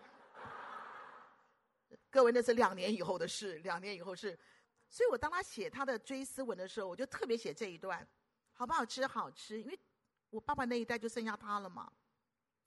[2.10, 4.38] 各位，那是两年以后的事，两年以后是。
[4.88, 8.08] 所以我当他写他的追思文的时候，我就特别写这一段，
[8.54, 9.06] 好不好吃？
[9.06, 9.78] 好吃，因为
[10.30, 11.92] 我爸爸那一代就剩下他了嘛。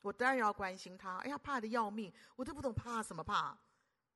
[0.01, 3.58] 我当然要关心他，哎呀，怕的要命，我都不懂怕什么怕。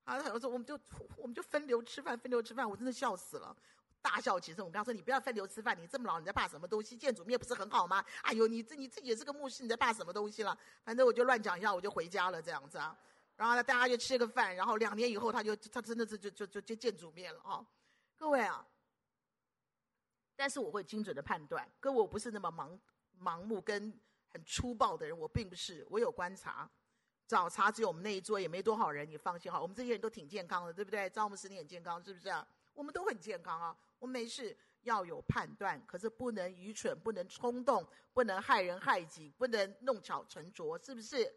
[0.03, 0.79] 啊，我说我们就
[1.17, 3.57] 我们就分流吃饭，分流吃饭，我真的笑死了，
[4.01, 4.63] 大笑起身。
[4.63, 6.97] 我跟他说，你不要分流吃饭，你这么老，你在怕什么东西？
[6.97, 8.03] 见主面不是很好吗？
[8.23, 10.57] 哎呦，你这你自己也是个牧师，你在怕什么东西了？
[10.83, 12.97] 反正我就乱讲一下，我就回家了这样子啊。
[13.35, 17.65] 然后呢，大家就吃个饭，然后两年以后，他就他真的是就就就就见主面了啊。
[18.17, 18.65] 各位啊，
[20.35, 22.77] 但是我会精准的判断，各位我不是那么盲
[23.19, 23.93] 盲目跟。
[24.33, 25.85] 很粗暴的人，我并不是。
[25.89, 26.71] 我有观察，
[27.27, 29.05] 早茶只有我们那一桌，也没多少人。
[29.05, 31.09] 你放心哈，我们这些人都挺健康的，对不对？
[31.09, 32.47] 张牧师你很健康，是不是啊？
[32.73, 34.57] 我们都很健康啊，我们没事。
[34.83, 41.31] 要有判断，可是不能愚蠢，不能冲动，不能害人害己，不能弄巧成拙，是不是？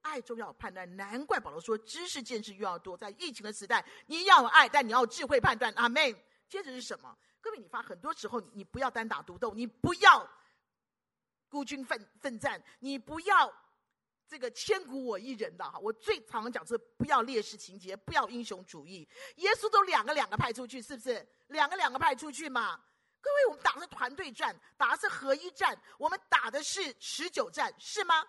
[0.00, 2.96] 爱中要有判断，难怪保罗说知识见识又要多。
[2.96, 5.70] 在疫情的时代，你要有爱，但你要智慧判断。
[5.74, 6.16] 阿门。
[6.48, 7.14] 接着是什么？
[7.38, 10.26] 各位，你发很多时候你不要单打独斗，你不要。
[11.50, 13.52] 孤军奋奋战，你不要
[14.28, 15.78] 这个千古我一人的哈。
[15.78, 19.08] 我最常讲是不要烈士情节，不要英雄主义。
[19.36, 21.26] 耶稣都两个两个派出去，是不是？
[21.48, 22.80] 两个两个派出去嘛。
[23.20, 28.26] 各位，我们打的是团队战，打的是合一战，我们打的是持久战，是吗？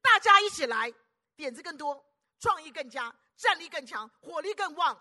[0.00, 0.92] 大家一起来，
[1.36, 2.04] 点子更多，
[2.38, 5.00] 创意更佳，战力更强，火力更旺，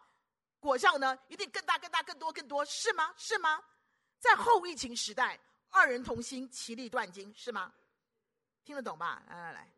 [0.60, 3.14] 果效呢一定更大、更大、更多、更多，是吗？
[3.18, 3.64] 是吗？
[4.20, 5.40] 在后疫情时代。
[5.72, 7.72] 二人同心，其利断金，是吗？
[8.64, 9.22] 听得懂吧？
[9.28, 9.72] 来来来，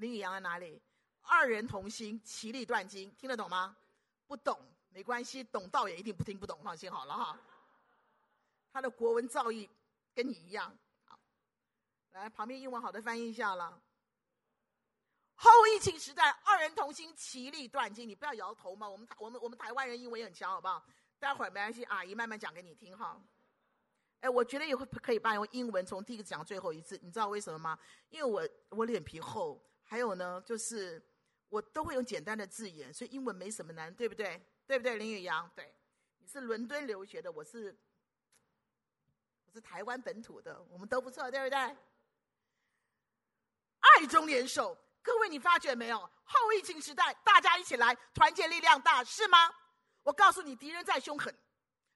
[0.00, 0.80] 林宇阳在哪里？
[1.20, 3.76] 二人同心，其利断金，听得懂吗？
[4.26, 4.58] 不懂
[4.88, 7.38] 没关系，懂到也一定不听不懂，放心好了哈。
[8.72, 9.68] 他的国文造诣
[10.14, 10.74] 跟你一样。
[11.04, 11.18] 好，
[12.12, 13.78] 来旁边英文好的翻译一下了。
[15.34, 18.88] 后疫情时代，二人同心，其利断金，你不要摇头嘛。
[18.88, 20.82] 我们我们我们台湾人英文也很强，好不好？
[21.18, 23.20] 待会儿没关系，阿姨慢慢讲给你听哈。
[24.20, 27.78] 哎，我觉得也会可以把用英文从第一个讲最后一次，你知道为什么吗？
[28.08, 31.02] 因为我我脸皮厚，还有呢，就是
[31.48, 34.40] 我都会用简单的字眼，所以英文没什么难，对不对？
[34.64, 35.50] 对不对，林宇阳？
[35.52, 35.74] 对，
[36.18, 37.76] 你是伦敦留学的，我是
[39.46, 41.58] 我是台湾本土的，我们都不错，对不对？
[41.58, 41.76] 爱
[44.08, 45.98] 中联手，各位你发觉没有？
[46.22, 49.52] 后疫情时代，大家一起来，团结力量大，是吗？
[50.04, 51.36] 我告诉你，敌人再凶狠，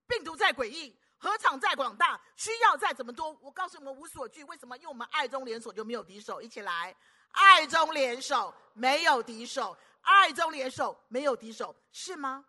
[0.09, 0.99] 病毒再诡异。
[1.25, 4.45] 何场再广大，需要再怎么多，我告诉你们无所惧。
[4.45, 4.77] 为什么？
[4.77, 6.43] 因为我们爱中联手就没有敌手。
[6.43, 6.95] 一起来，
[7.31, 12.45] 爱中联手没有敌手，爱中联手没有敌手，是吗？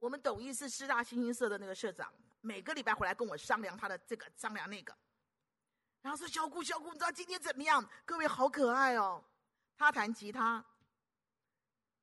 [0.00, 4.92] 我们董医是师大新兴社的那个社长，每个礼拜回来跟我商量他的这个，商量那个。
[6.02, 7.88] 然后说：“小姑，小姑，你知道今天怎么样？
[8.04, 9.22] 各位好可爱哦，
[9.76, 10.64] 他弹吉他，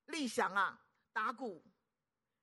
[0.05, 0.79] 立翔啊
[1.11, 1.61] 打鼓，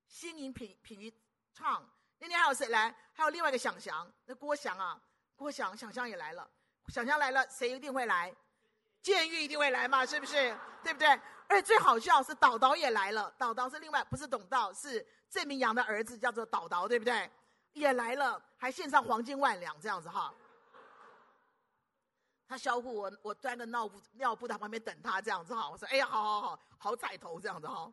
[0.06, 1.10] 新颖品品于。”
[1.54, 1.88] 唱，
[2.18, 2.94] 那天还有谁来？
[3.12, 5.00] 还有另外一个想翔，那郭翔啊，
[5.36, 6.50] 郭翔，想翔也来了。
[6.88, 8.34] 想翔来了，谁一定会来？
[9.00, 10.56] 建玉一定会来嘛，是不是？
[10.82, 11.08] 对不对？
[11.46, 17.30] 而且最好笑是导导也来了，导导是另外不是董道，是郑明阳的儿子，叫做导导，对不对？
[17.74, 20.34] 也来了，还献上黄金万两这样子哈。
[22.48, 25.70] 他销户我，我端个尿布尿布在旁边等他这样子哈。
[25.70, 27.92] 我说哎呀，好好好，好彩头这样子哈。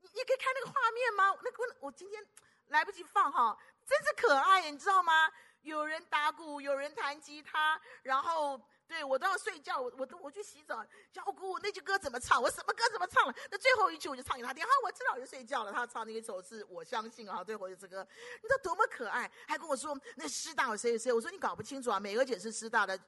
[0.00, 1.40] 你你可以看那个画面吗？
[1.42, 2.24] 那个我今天。
[2.68, 5.30] 来不及放哈，真是可爱，你知道吗？
[5.62, 10.86] 有人打鼓，有人弹吉他，然后对我都要睡觉，我我都我去洗澡。
[11.12, 12.40] 小姑那句歌怎么唱？
[12.40, 13.34] 我什么歌怎么唱了？
[13.50, 14.64] 那最后一句我就唱给他听。
[14.64, 15.72] 哈，我知道我就睡觉了。
[15.72, 18.06] 他唱那一首是我相信啊，最后一首歌，
[18.40, 19.30] 你知道多么可爱？
[19.46, 21.12] 还跟我说那师大有谁谁谁？
[21.12, 22.98] 我说你搞不清楚啊，美娥姐是师大的，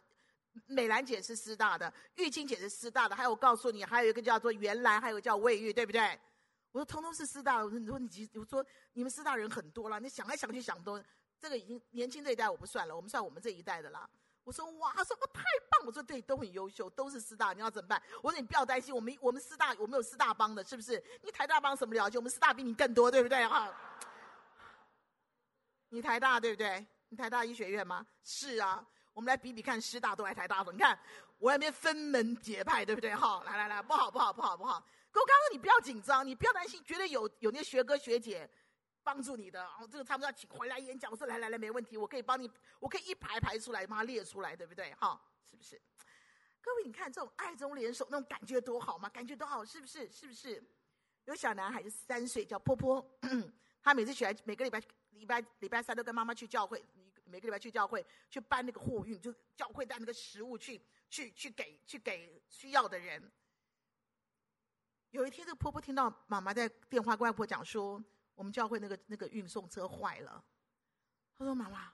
[0.66, 6.18] 美兰姐是师大的，玉清姐是师大的，还有我告诉你，还有一个叫做袁兰，还有个叫魏玉，对不对？
[6.72, 11.02] 我说通通是师大，我说你说你，我说你们师大人很多了，你想来想去想多，
[11.38, 14.08] 这个已经年轻这一代我不算了，我们算我们这一代的啦。
[14.44, 18.02] 我说哇，他说我太棒，我说对，都很优秀，都是师大，你要怎么办？
[18.22, 21.02] 我说你不要担心，我们我们师大我们有师大帮的，是不是？
[21.22, 22.18] 你台大帮什么了解？
[22.18, 23.46] 我们师大比你更多，对不对？
[23.46, 23.72] 哈，
[25.88, 26.86] 你台大对不对？
[27.08, 28.06] 你台大医学院吗？
[28.22, 30.98] 是啊，我们来比比看，师大都还台大的，你看
[31.38, 33.14] 我那边分门结派，对不对？
[33.14, 34.84] 哈，来来来，不好不好不好不好。
[35.10, 38.48] 可我刚刚你不要紧张，你不要担心，绝对有有那些学哥学姐
[39.02, 39.58] 帮助你的。
[39.58, 44.94] 然后这个他们要请回来演讲，我说来来来，没问题，我可以帮你，我可以一排排出来，把它列出来，对不对？
[44.94, 45.20] 哈，
[45.50, 45.80] 是不是？
[46.62, 49.08] 各位，你看这种爱中联手那种感觉多好吗？
[49.08, 50.10] 感觉多好，是不是？
[50.12, 50.62] 是不是？
[51.24, 53.04] 有小男孩，就三岁，叫波波，
[53.82, 56.84] 他每次起来，每个礼拜礼拜礼拜三都跟妈妈去教会，
[57.24, 63.30] 每个礼拜去教会去搬那个货运，就教会带那个食物去去去给去给需要的人。
[65.10, 68.02] 有一天，这个婆婆听到妈妈在电话跟外婆讲说，
[68.34, 70.42] 我们教会那个那个运送车坏了。
[71.36, 71.92] 她说：“妈妈，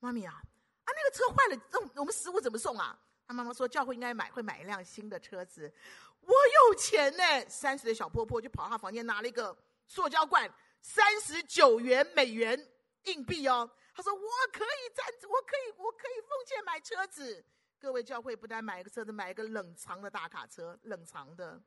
[0.00, 5.72] 妈咪啊，啊那个车坏了，那我们食物怎么送啊？”她妈妈说：“教会应该买，会买一辆新的车子。”
[6.20, 12.58] 我有钱呢，三十的小婆婆就跑到她房间拿了一个塑胶罐，三十九元美元
[13.04, 13.70] 硬币哦。
[13.94, 14.20] 她说：“我
[14.52, 17.44] 可以赞，我可以，我可以奉献买车子。”
[17.78, 21.62] 各位教会不但买一个车子，买一个冷藏的大卡车，冷藏的。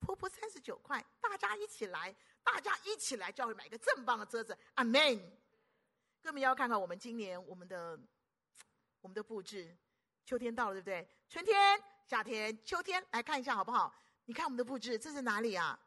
[0.00, 5.38] 婆婆三十九块，大家一起来，大家一起来，教会买一个这么棒的车子，阿门。
[6.22, 7.98] 各位要看看我们今年我们的
[9.00, 9.76] 我们的布置，
[10.24, 11.08] 秋天到了，对不对？
[11.28, 13.94] 春天、夏天、秋天，来看一下好不好？
[14.24, 15.78] 你看我们的布置，这是哪里啊？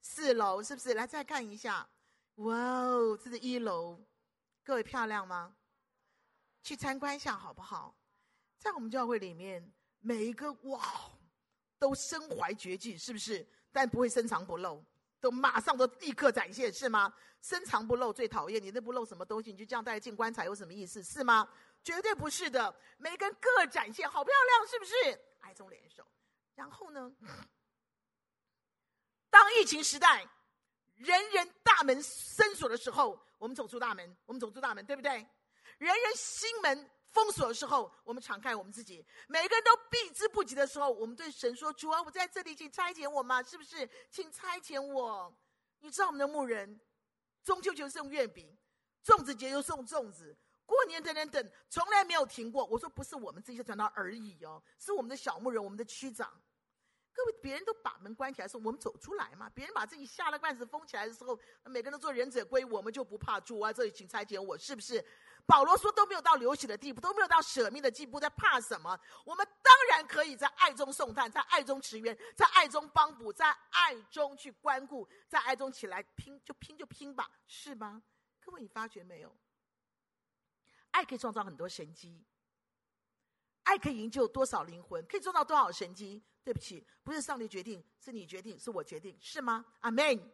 [0.00, 0.94] 四楼是不是？
[0.94, 1.88] 来再看一下，
[2.36, 3.98] 哇哦，这是一楼，
[4.62, 5.56] 各位漂亮吗？
[6.62, 7.96] 去参观一下好不好？
[8.58, 11.10] 在我们教会里面，每一个哇，
[11.78, 13.46] 都身怀绝技，是不是？
[13.72, 14.84] 但不会深藏不露，
[15.20, 17.12] 都马上都立刻展现，是吗？
[17.40, 21.48] 深藏不露最讨厌，你那不露什么东西，你就这样带进棺材有什么意思，是吗？
[21.84, 24.94] 绝对不是的，每个人各展现，好漂亮，是不是？
[25.40, 26.04] 爱中联手，
[26.54, 27.12] 然后呢？
[29.30, 30.26] 当疫情时代，
[30.96, 35.26] 人人大门深锁的时候，我们走出大门，我们走出大门，对不对？
[35.78, 36.90] 人人心门。
[37.10, 43.42] 封锁的时候，我们敞开我们自己；每个人都避之不及的时候，我们对神说：“主啊，我在这里，请差遣我嘛？
[43.42, 43.88] 是不是？
[44.10, 45.34] 请差遣我。”
[45.80, 46.80] 你知道我们的牧人，
[47.44, 48.56] 中秋节送月饼，
[49.04, 50.36] 粽子节又送粽子，
[50.66, 52.64] 过年等等等，从来没有停过。
[52.66, 56.30] 我说不是我们这些传道而已哦，是我们的小牧人，我们的区长。
[57.14, 59.50] 各位，别人都把门关起来的时候，我们走出来嘛。
[59.50, 63.40] 别人把自己下了罐子封起来的时候，每个人都做忍者龟，我们就不怕。
[63.40, 65.04] 主啊，这里请差遣我，是不是？
[65.48, 69.00] 保罗说都没有到流血的地步，都没有到舍命的地步，在怕什么？
[69.24, 78.02] 我们当然可以在爱中送炭，在爱中驰援，在爱中帮补，在爱中去关顾，在爱中起来拼就拼就拼吧，是吗？
[78.40, 79.34] 各位，你发觉没有？
[80.90, 82.22] 爱可以创造很多神迹，
[83.62, 86.22] 爱可以营救多少灵魂，可以做到多少神迹？
[86.44, 89.64] 对不起，不是上帝决定，是你决定，是我决定，是吗？
[89.80, 90.30] 阿门。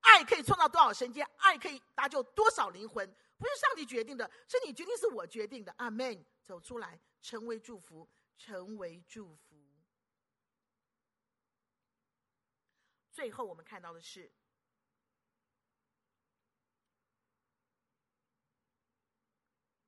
[0.00, 1.22] 爱可以创造多少神迹？
[1.38, 3.10] 爱可以搭救多少灵魂？
[3.40, 5.74] 不是上帝决定的，是你决定，是我决定的。
[5.78, 6.22] 阿门。
[6.42, 9.56] 走出来，成为祝福，成为祝福。
[13.12, 14.32] 最后，我们看到的是。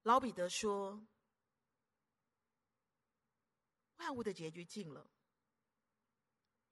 [0.04, 1.04] 老彼得说
[3.98, 5.10] ：“万物的结局尽了，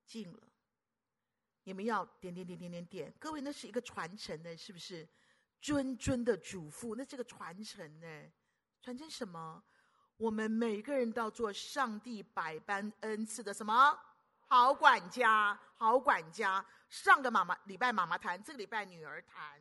[0.06, 0.52] 尽了。
[1.64, 3.12] 你们要点点点点点点。
[3.18, 5.08] 各位，那是一个传承的，是不是？
[5.62, 8.06] 谆谆的嘱咐，那是个传承呢。
[8.82, 9.62] 传承什么？
[10.16, 13.98] 我们每个人都要做上帝百般恩赐的什么
[14.40, 15.58] 好管家？
[15.76, 16.64] 好管家。
[16.88, 19.60] 上个妈妈礼拜妈妈谈，这个礼拜女儿谈。”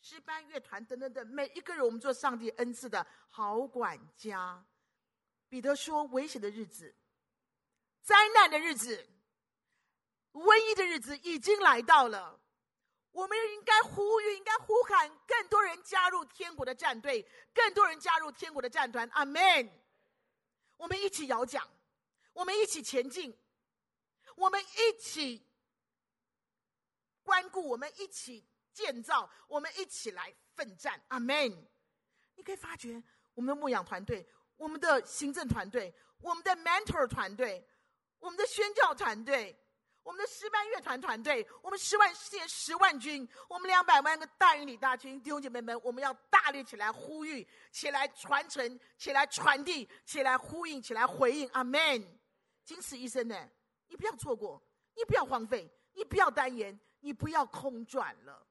[0.00, 4.64] 诗班乐团等等等，每一个人，我们做上帝恩赐的好管家。
[5.48, 6.94] 彼得说：“危险的日子、
[8.02, 9.08] 灾难的日子、
[10.32, 12.38] 瘟疫的日子已经来到了。
[13.18, 19.08] 我们应该呼吁，应该呼喊，更多人加入天国的战队，更多人加入天国的战团。
[19.12, 19.68] 阿门！
[20.76, 21.68] 我们一起摇桨，
[22.32, 23.36] 我们一起前进，
[24.36, 25.44] 我们一起
[27.24, 28.46] 关顾，我们一起。”
[28.78, 31.50] 建造，我们一起来奋战，阿门。
[32.36, 33.02] 你可以发觉，
[33.34, 34.24] 我们的牧养团队、
[34.56, 37.66] 我们的行政团队、我们的 mentor 团队、
[38.20, 39.58] 我们的宣教团队、
[40.08, 51.78] 我们的诗班乐团团队、我们十万世界十万军、我们两百万个大营里大军弟兄姐妹们，我们要大力起来呼吁，起来传承，起来传递，起来呼应，起来回应，阿门。
[52.64, 53.36] 仅此一生呢，
[53.86, 54.62] 你不要错过，
[54.96, 58.46] 你不要荒废，你不要单言，你不要空转了。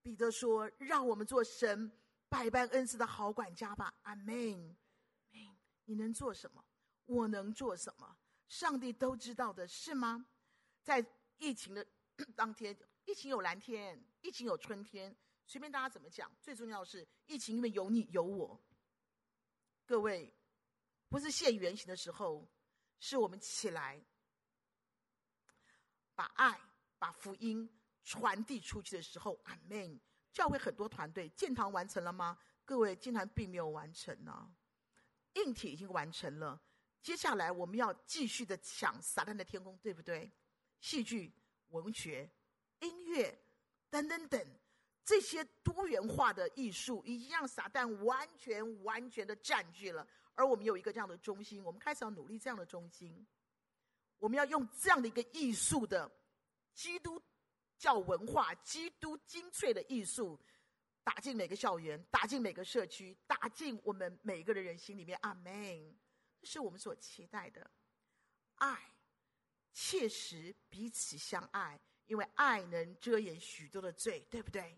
[0.00, 1.92] 彼得说：“让我们做神
[2.30, 4.74] 百般恩赐的好管家吧。”阿门。
[5.84, 6.64] 你能做什么？
[7.04, 8.16] 我能做什么？
[8.48, 10.24] 上帝都知道的，是吗？
[10.88, 11.04] 在
[11.36, 11.86] 疫情的
[12.34, 12.74] 当天，
[13.04, 15.14] 疫情有蓝天，疫情有春天，
[15.44, 16.34] 随便大家怎么讲。
[16.40, 18.58] 最重要的是，疫情因为有你有我。
[19.84, 20.32] 各位，
[21.10, 22.50] 不是现原形的时候，
[23.00, 24.02] 是我们起来，
[26.14, 26.58] 把爱，
[26.98, 27.70] 把福音。
[28.02, 30.00] 传递出去的时候，阿门。
[30.32, 32.38] 教会很多团队建堂完成了吗？
[32.64, 34.50] 各位，建堂并没有完成呢。
[35.34, 36.58] 硬体已经完成了，
[37.02, 40.32] 接下来我们要继续的抢撒旦的天空，对不对？
[40.80, 41.32] 戏剧、
[41.68, 42.30] 文学、
[42.80, 43.38] 音乐
[43.90, 44.58] 等等等，
[45.04, 50.06] 这些多元化的艺术已经让撒旦完全完全的占据了。
[50.34, 53.26] 而我们有一个这样的中心，我们开始要努力这样的中心。
[54.18, 56.10] 我们要用这样的一个艺术的
[56.74, 57.22] 基督。
[57.78, 60.36] 教文化，基督精粹的艺术，
[61.04, 65.16] 打进每个校园，打进每个社区，打进我们每个人人心里面。
[65.22, 65.96] 阿门，
[66.40, 67.70] 这是我们所期待的。
[68.56, 68.76] 爱，
[69.80, 74.76] 切实彼此相爱，因为爱能遮掩许多的罪，对不对？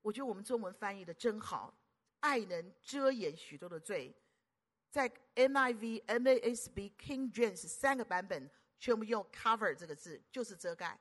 [0.00, 1.76] 我觉得我们中文翻译的真好，
[2.20, 4.14] 爱能遮掩许多的罪。
[4.90, 10.96] 在 NIV、NASB、King James 三个版本，全部用 cover 这个字，就是遮盖。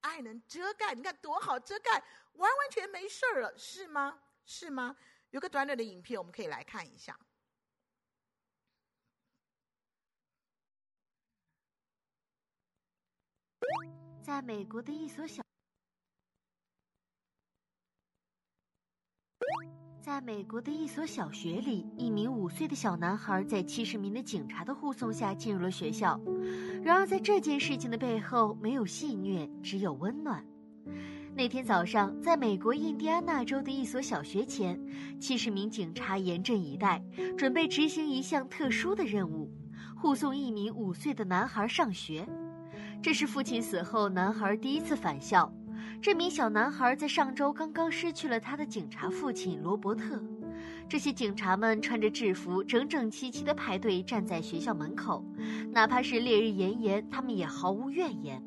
[0.00, 2.02] 爱能遮盖，你看多好，遮盖
[2.32, 4.18] 完完全没事儿了，是吗？
[4.46, 4.96] 是吗？
[5.28, 7.20] 有个短短的影片，我们可以来看一下。
[14.22, 15.42] 在美国的一所小。
[20.00, 26.20] 在美国的一所小学里，一名五岁的小男孩在七十名的警察的护送下进入了学校。
[26.84, 30.46] 然而，在这件事情的背后，没有戏虐，只有温暖。
[31.34, 34.80] 那天早上，在美国印第安纳州的一所小学前，
[35.20, 37.04] 七十名警察严阵以待，
[37.36, 39.50] 准备执行一项特殊的任务——
[40.00, 42.24] 护送一名五岁的男孩上学。
[43.02, 45.52] 这是父亲死后男孩第一次返校。
[46.02, 50.22] 这名小男孩在上周刚刚失去了他的警察父亲罗伯特。
[50.88, 55.24] 这些警察们穿着制服，整整齐齐地排队站在学校门口，
[55.72, 58.40] 哪怕是烈日炎炎，他们也毫无怨言。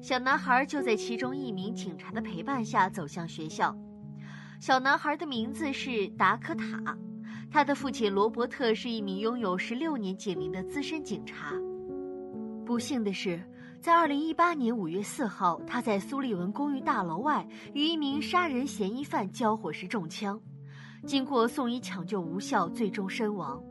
[0.00, 3.76] 小男孩就在其中一名警察的陪伴下走向学校。
[4.58, 6.96] 小男孩的名字是达科塔，
[7.50, 11.52] 他的父亲罗伯特是一名拥有十六年警龄的资深警察。
[12.64, 13.40] 不幸的是，
[13.86, 20.40] 在二零一八年五月四号，他在苏利文公寓大楼外与一名杀人嫌疑犯交火时中枪，
[21.06, 23.62] 经过送医抢救无效，最终身亡。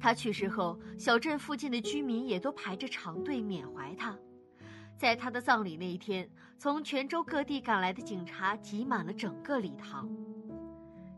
[0.00, 4.16] 他去世后，小镇附近的居民也都排着长队缅怀他。
[4.96, 6.26] 在他的葬礼那一天，
[6.56, 10.08] 从泉州各地赶来的警察挤满了整个礼堂。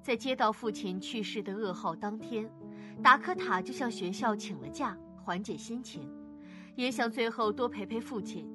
[0.03, 2.51] 在接到父亲去世的噩耗当天，
[3.01, 6.11] 达科塔就向学校请了假，缓解心情，
[6.77, 8.49] 也想最后多陪陪父亲。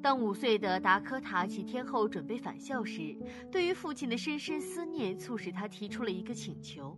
[0.00, 3.16] 当五岁的达科塔几天后准备返校时，
[3.50, 6.96] 对于父亲的深深思念促使他提出了一个请求。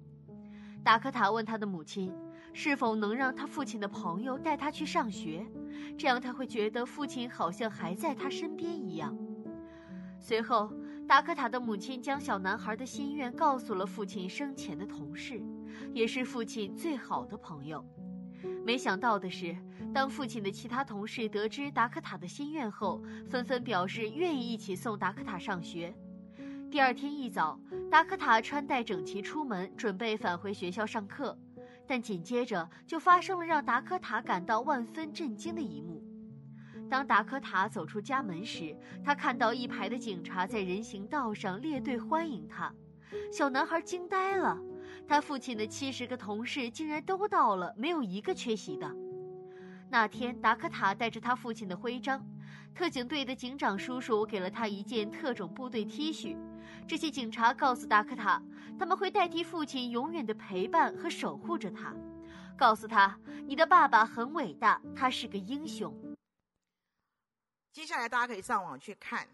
[0.85, 2.15] 达科塔问他的母亲，
[2.53, 5.47] 是否能让他父亲的朋友带他去上学，
[5.97, 9.17] 这样他会觉得父亲好像还在他身边一样。
[10.19, 10.71] 随后，
[11.09, 15.43] 达科塔的母亲将小男孩的心愿告诉了父亲生前的同事，
[15.95, 17.83] 也是父亲最好的朋友。
[18.65, 19.57] 没想到的是，
[19.93, 25.95] 当父亲的其他同事得知达科塔的心愿后，纷纷表示愿意一起送达科塔上学。
[26.71, 27.59] 第二天一早，
[27.91, 31.37] 达科塔穿戴整齐出门，准备返回学校上课，
[31.89, 36.01] 但紧接着就发生了让达科塔感到万分震惊的一幕。
[36.89, 42.73] 当达科塔走出家门时，他看到一排的警察在人行道上列队欢迎他，
[43.33, 44.57] 小男孩惊呆了。
[45.09, 48.89] 他父亲的七十个同事竟然都到了，没有一个缺席的。
[49.93, 52.25] 那天，达科塔带着他父亲的徽章，
[52.73, 56.39] 特警队的警长叔叔给了他一件特种部队 T 恤。
[56.87, 58.41] 这些警察告诉达科塔，
[58.79, 61.93] 他们会代替父亲永远的陪伴和守护着他，
[62.57, 63.19] 告诉他，
[63.49, 65.93] 你的爸爸很伟大，他是个英雄。
[67.73, 69.27] 接下来大家可以上网去看，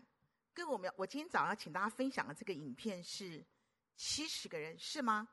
[0.55, 3.45] 跟我们我今天早上请大家分享的这个影片是
[3.95, 5.29] 七十个人，是吗？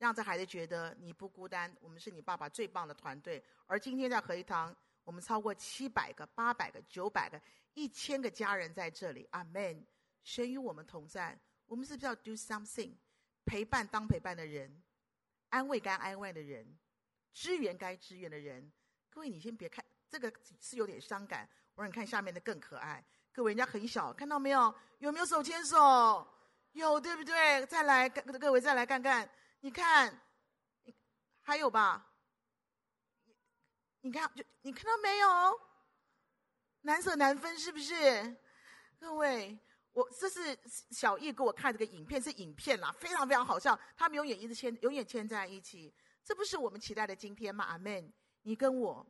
[0.00, 3.44] 让这孩子觉得你不孤单，我们是你爸爸最棒的团队。
[3.66, 4.74] 而今天在合一堂，
[5.04, 7.38] 我们超过七百个、八百个、九百个、
[7.74, 9.28] 一千个家人在这里。
[9.32, 9.86] 阿门。
[10.22, 12.92] 神与我们同在，我们是不是要 do something？
[13.44, 14.82] 陪伴当陪伴的人，
[15.50, 16.66] 安慰该安慰的人，
[17.34, 18.72] 支援该支援的人。
[19.10, 23.04] 各位，你先别看这个是有点伤感，我让你看下面的更可爱。
[23.32, 24.74] 各位，人家很小，看到没有？
[24.98, 26.26] 有没有手牵手？
[26.72, 27.66] 有，对不对？
[27.66, 29.28] 再来，各位再来看看。
[29.60, 30.18] 你看，
[31.40, 32.06] 还有吧？
[34.00, 35.60] 你看，就你看到没有？
[36.80, 37.94] 难舍难分，是不是？
[38.98, 39.58] 各位，
[39.92, 40.58] 我这是
[40.90, 43.78] 小易给我看这个影片，是影片啦，非常非常好笑。
[43.96, 45.94] 他们永远一直牵，永远牵在一起。
[46.24, 47.64] 这不是我们期待的今天吗？
[47.64, 48.12] 阿门。
[48.42, 49.06] 你跟我，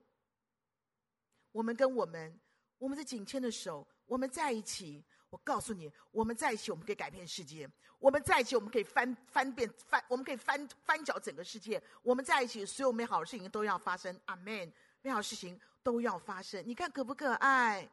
[1.52, 2.40] 我们跟我们，
[2.78, 5.04] 我们是紧牵的手，我们在一起。
[5.30, 7.68] 我告诉你，我们在一起，我们可以改变世界。
[7.98, 11.80] 我们在一起，我们可以翻翻遍翻，我们可以翻翻搅整个世界。
[12.02, 14.18] 我们在一起，所有美好的事情都要发生。
[14.26, 14.72] 阿门！
[15.02, 16.62] 美好的事情都要发生。
[16.66, 17.88] 你看可不可爱？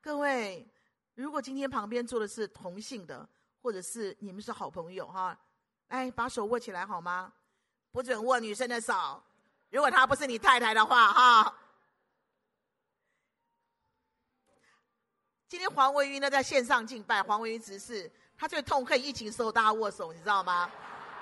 [0.00, 0.66] 各位，
[1.14, 3.26] 如果今天旁边坐的是同性的，
[3.62, 5.38] 或者是你们是好朋友哈，
[5.88, 7.32] 来把手握起来好吗？
[7.92, 9.22] 不准握女生的手。
[9.70, 11.58] 如果她不是你太太的话哈。
[15.54, 18.10] 今天黄维瑜呢在线上敬拜，黄维瑜执事。
[18.36, 20.68] 他最痛恨疫情时候大家握手，你知道吗？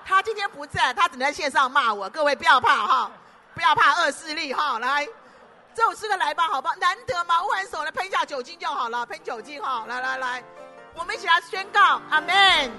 [0.03, 2.09] 他今天不在，他只能在线上骂我。
[2.09, 3.11] 各位不要怕哈，
[3.53, 4.79] 不要怕恶势力哈。
[4.79, 5.07] 来，
[5.75, 6.73] 这首诗歌来吧，好不好？
[6.77, 9.85] 难得嘛，握完手来喷一下酒精就好了，喷酒精哈。
[9.87, 10.43] 来来来，
[10.95, 12.71] 我们一起来宣告，阿门。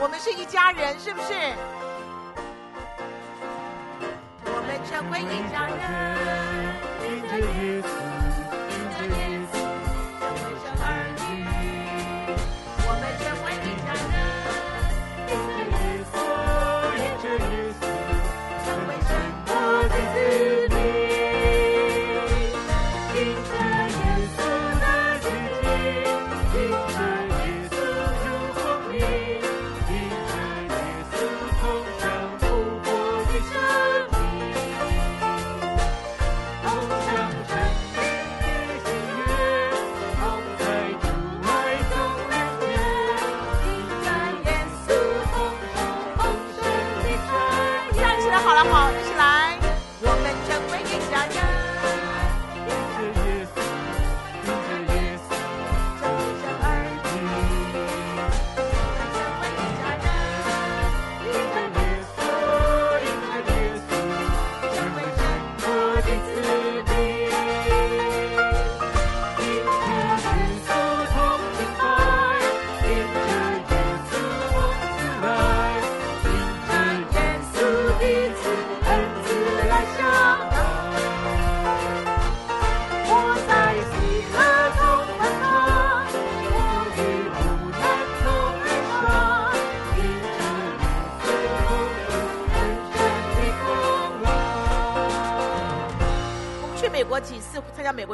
[0.00, 1.28] 我们是一家人，是不是？
[4.46, 6.37] 我们成为一家人。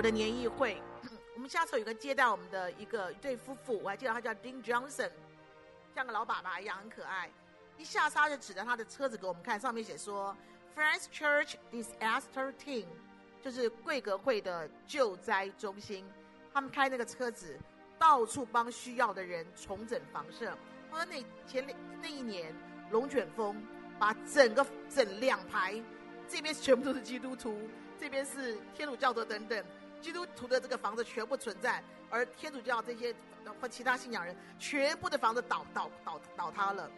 [0.04, 0.76] 的年谊会，
[1.34, 5.10] 我们下次有个接待我们的一个一对夫妇，我还记得他叫 Dean Johnson，
[5.94, 7.30] 像个老爸爸一样，很可爱。
[7.78, 10.36] 一下车就指着他的车子给我们看，上面写说
[10.76, 12.84] Friends Church Disaster Team，
[13.42, 16.04] 就是贵格会的救灾中心。
[16.52, 17.58] 他们开那个车子，
[17.98, 20.54] 到处帮需要的人重整房舍。
[20.90, 21.66] 他说那前
[22.02, 22.54] 那一年
[22.90, 23.56] 龙卷风
[23.98, 25.82] 把整个整两排，
[26.28, 27.58] 这边全部都是基督徒，
[27.98, 29.64] 这边是天主教的等等。
[30.04, 33.14] 基督徒的这个房子全部存在，而天主教这些
[33.58, 36.90] 或其他信仰人，全部的房子倒倒倒倒塌了。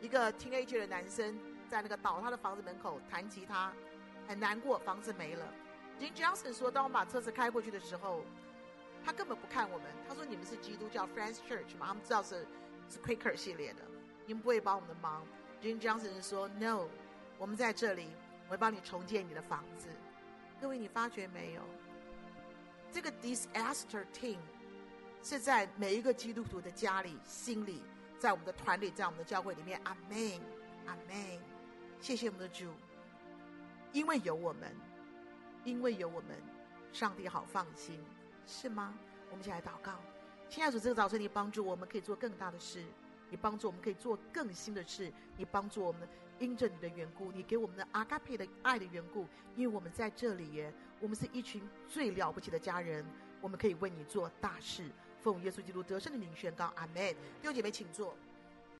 [0.00, 1.38] 一个 teenage 的男生
[1.68, 3.70] 在那个倒塌的房子门口弹吉他，
[4.26, 5.44] 很难过，房子没了。
[6.00, 8.24] Jim Johnson 说，当我们把车子开过去的时候，
[9.04, 9.86] 他根本不看我们。
[10.08, 11.88] 他说：“你们是基督教 Friends Church 嘛？
[11.88, 12.46] 他们知道是
[12.88, 13.82] 是 Quaker 系列的，
[14.24, 15.22] 你们不会帮我们的忙。
[15.60, 16.88] ”Jim Johnson 说：“No，
[17.36, 18.08] 我们在这里，
[18.46, 19.88] 我会帮你重建你的房子。”
[20.58, 21.62] 各位，你发觉没有？
[23.00, 24.38] 这个 disaster team
[25.22, 27.80] 是在每一个基督徒的家里、心里，
[28.18, 29.80] 在我们的团里，在我们的教会里面。
[29.84, 30.40] 阿门，
[30.84, 31.40] 阿门。
[32.00, 32.66] 谢谢我们的主，
[33.92, 34.74] 因为有我们，
[35.62, 36.42] 因为有我们，
[36.92, 38.04] 上帝好放心，
[38.48, 38.92] 是吗？
[39.30, 39.92] 我们一起来祷告。
[40.48, 42.84] 亲爱的主，这个早晨你帮助我们可以做更大的事，
[43.30, 46.08] 你帮助我们可以做更新的事，你帮助我们
[46.38, 49.26] 因着你的缘故，你给我们的阿嘎佩的爱的缘故，
[49.56, 50.72] 因为我们在这里耶。
[51.00, 53.04] 我们是一群最了不起的家人，
[53.40, 54.90] 我们可以为你做大事。
[55.20, 57.14] 奉耶稣基督得胜的名宣告，阿门。
[57.40, 58.16] 弟兄姐妹，请坐。